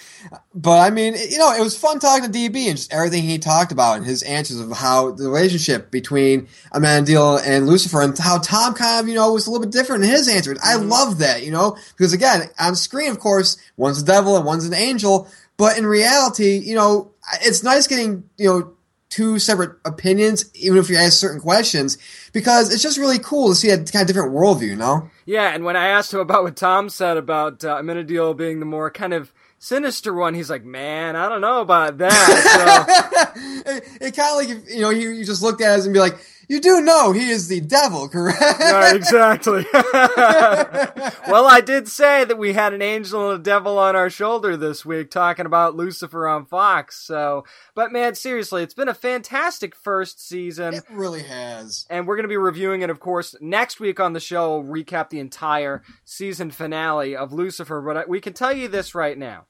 [0.55, 3.39] But I mean, you know, it was fun talking to DB and just everything he
[3.39, 8.37] talked about and his answers of how the relationship between Amenadiel and Lucifer and how
[8.37, 10.59] Tom kind of, you know, was a little bit different in his answers.
[10.63, 10.91] I mm-hmm.
[10.91, 11.79] love that, you know?
[11.97, 15.27] Because again, on screen, of course, one's a devil and one's an angel.
[15.57, 18.75] But in reality, you know, it's nice getting, you know,
[19.13, 21.99] two separate opinions, even if you ask certain questions,
[22.33, 25.11] because it's just really cool to see a kind of different worldview, you know?
[25.27, 28.65] Yeah, and when I asked him about what Tom said about uh, Amenadiel being the
[28.65, 32.13] more kind of sinister one, he's like, "Man, I don't know about that."
[33.33, 33.71] So.
[33.71, 35.93] it, it kind of like if, you know you, you just looked at us and
[35.93, 36.19] be like,
[36.53, 39.65] "You do know he is the devil, correct?" yeah, exactly.
[39.73, 44.55] well, I did say that we had an angel and a devil on our shoulder
[44.55, 46.99] this week talking about Lucifer on Fox.
[46.99, 50.75] So, but man, seriously, it's been a fantastic first season.
[50.75, 51.87] It really has.
[51.89, 54.59] And we're going to be reviewing it, of course, next week on the show.
[54.59, 57.81] We'll recap the entire season finale of Lucifer.
[57.81, 59.47] But we can tell you this right now.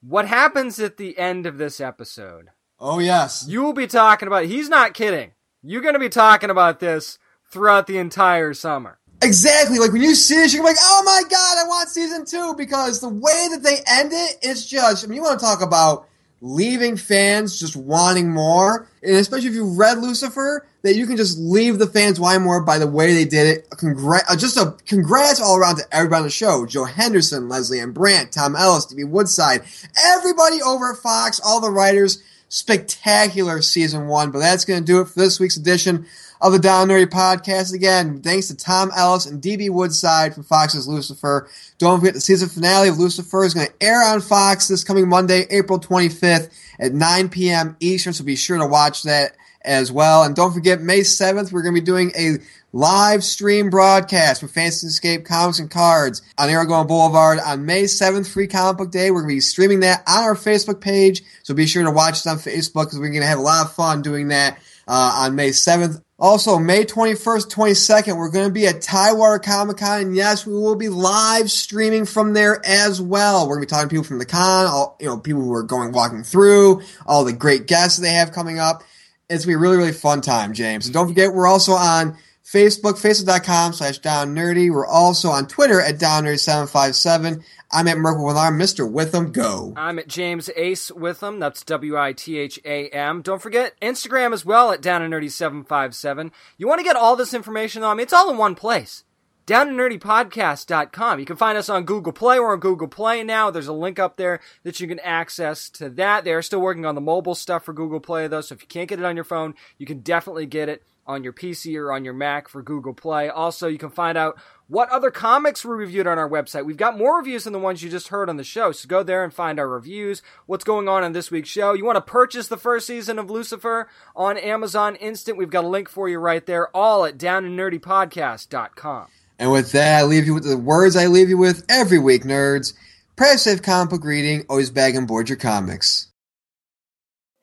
[0.00, 2.50] What happens at the end of this episode?
[2.78, 3.44] Oh, yes.
[3.48, 5.32] You will be talking about, he's not kidding.
[5.68, 7.18] You're going to be talking about this
[7.50, 8.98] throughout the entire summer.
[9.20, 9.78] Exactly.
[9.78, 13.02] Like when you see this, you're like, oh my God, I want season two because
[13.02, 16.08] the way that they end it, it's just, I mean, you want to talk about
[16.40, 21.38] leaving fans just wanting more, and especially if you read Lucifer, that you can just
[21.38, 23.68] leave the fans wanting more by the way they did it.
[23.76, 27.92] Congrats, uh, just a congrats all around to everybody on the show: Joe Henderson, Lesley-Ann
[27.92, 29.62] Brandt, Tom Ellis, DB Woodside,
[30.02, 32.22] everybody over at Fox, all the writers.
[32.48, 36.06] Spectacular season one, but that's going to do it for this week's edition
[36.40, 37.74] of the Down Nerdy Podcast.
[37.74, 41.48] Again, thanks to Tom Ellis and DB Woodside from Fox's Lucifer.
[41.78, 45.08] Don't forget the season finale of Lucifer is going to air on Fox this coming
[45.08, 47.76] Monday, April 25th at 9 p.m.
[47.80, 49.36] Eastern, so be sure to watch that
[49.68, 50.24] as well.
[50.24, 52.38] And don't forget, May 7th, we're going to be doing a
[52.72, 58.32] live stream broadcast for Fantasy Escape Comics and Cards on Aragon Boulevard on May 7th,
[58.32, 59.10] Free Comic Book Day.
[59.10, 62.14] We're going to be streaming that on our Facebook page, so be sure to watch
[62.14, 64.58] us on Facebook because we're going to have a lot of fun doing that
[64.88, 66.02] uh, on May 7th.
[66.20, 70.52] Also, May 21st, 22nd, we're going to be at Tidewater Comic Con, and yes, we
[70.52, 73.46] will be live streaming from there as well.
[73.46, 75.52] We're going to be talking to people from the con, all, you know, people who
[75.52, 78.82] are going walking through, all the great guests they have coming up.
[79.30, 80.86] It's going to be a really, really fun time, James.
[80.86, 84.70] And don't forget, we're also on Facebook, facebook.com slash down nerdy.
[84.70, 88.90] We're also on Twitter at down nerdy 757 I'm at Merkle with our Mr.
[88.90, 89.32] Witham.
[89.32, 89.74] Go.
[89.76, 91.38] I'm at James Ace Witham.
[91.38, 93.20] That's W I T H A M.
[93.20, 97.16] Don't forget Instagram as well at down and nerdy 757 You want to get all
[97.16, 97.84] this information?
[97.84, 99.04] I mean, it's all in one place.
[99.48, 101.20] Down and nerdypodcast.com.
[101.20, 102.38] You can find us on Google Play.
[102.38, 103.50] We're on Google Play now.
[103.50, 106.24] There's a link up there that you can access to that.
[106.24, 108.68] They are still working on the mobile stuff for Google Play though, so if you
[108.68, 111.90] can't get it on your phone, you can definitely get it on your PC or
[111.94, 113.30] on your Mac for Google Play.
[113.30, 116.66] Also, you can find out what other comics were reviewed on our website.
[116.66, 119.02] We've got more reviews than the ones you just heard on the show, so go
[119.02, 120.20] there and find our reviews.
[120.44, 121.72] What's going on in this week's show?
[121.72, 125.38] You want to purchase the first season of Lucifer on Amazon Instant?
[125.38, 129.06] We've got a link for you right there, all at downandnerdypodcast.com.
[129.38, 132.24] And with that, I leave you with the words I leave you with every week,
[132.24, 132.74] nerds.
[133.16, 136.08] Press safe comic book reading, always bag and board your comics.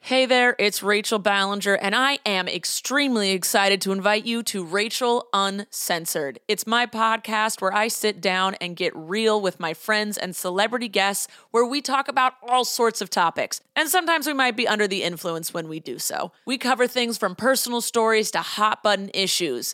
[0.05, 5.27] Hey there, it's Rachel Ballinger, and I am extremely excited to invite you to Rachel
[5.33, 6.37] Uncensored.
[6.47, 10.89] It's my podcast where I sit down and get real with my friends and celebrity
[10.89, 13.61] guests, where we talk about all sorts of topics.
[13.75, 16.31] And sometimes we might be under the influence when we do so.
[16.45, 19.73] We cover things from personal stories to hot button issues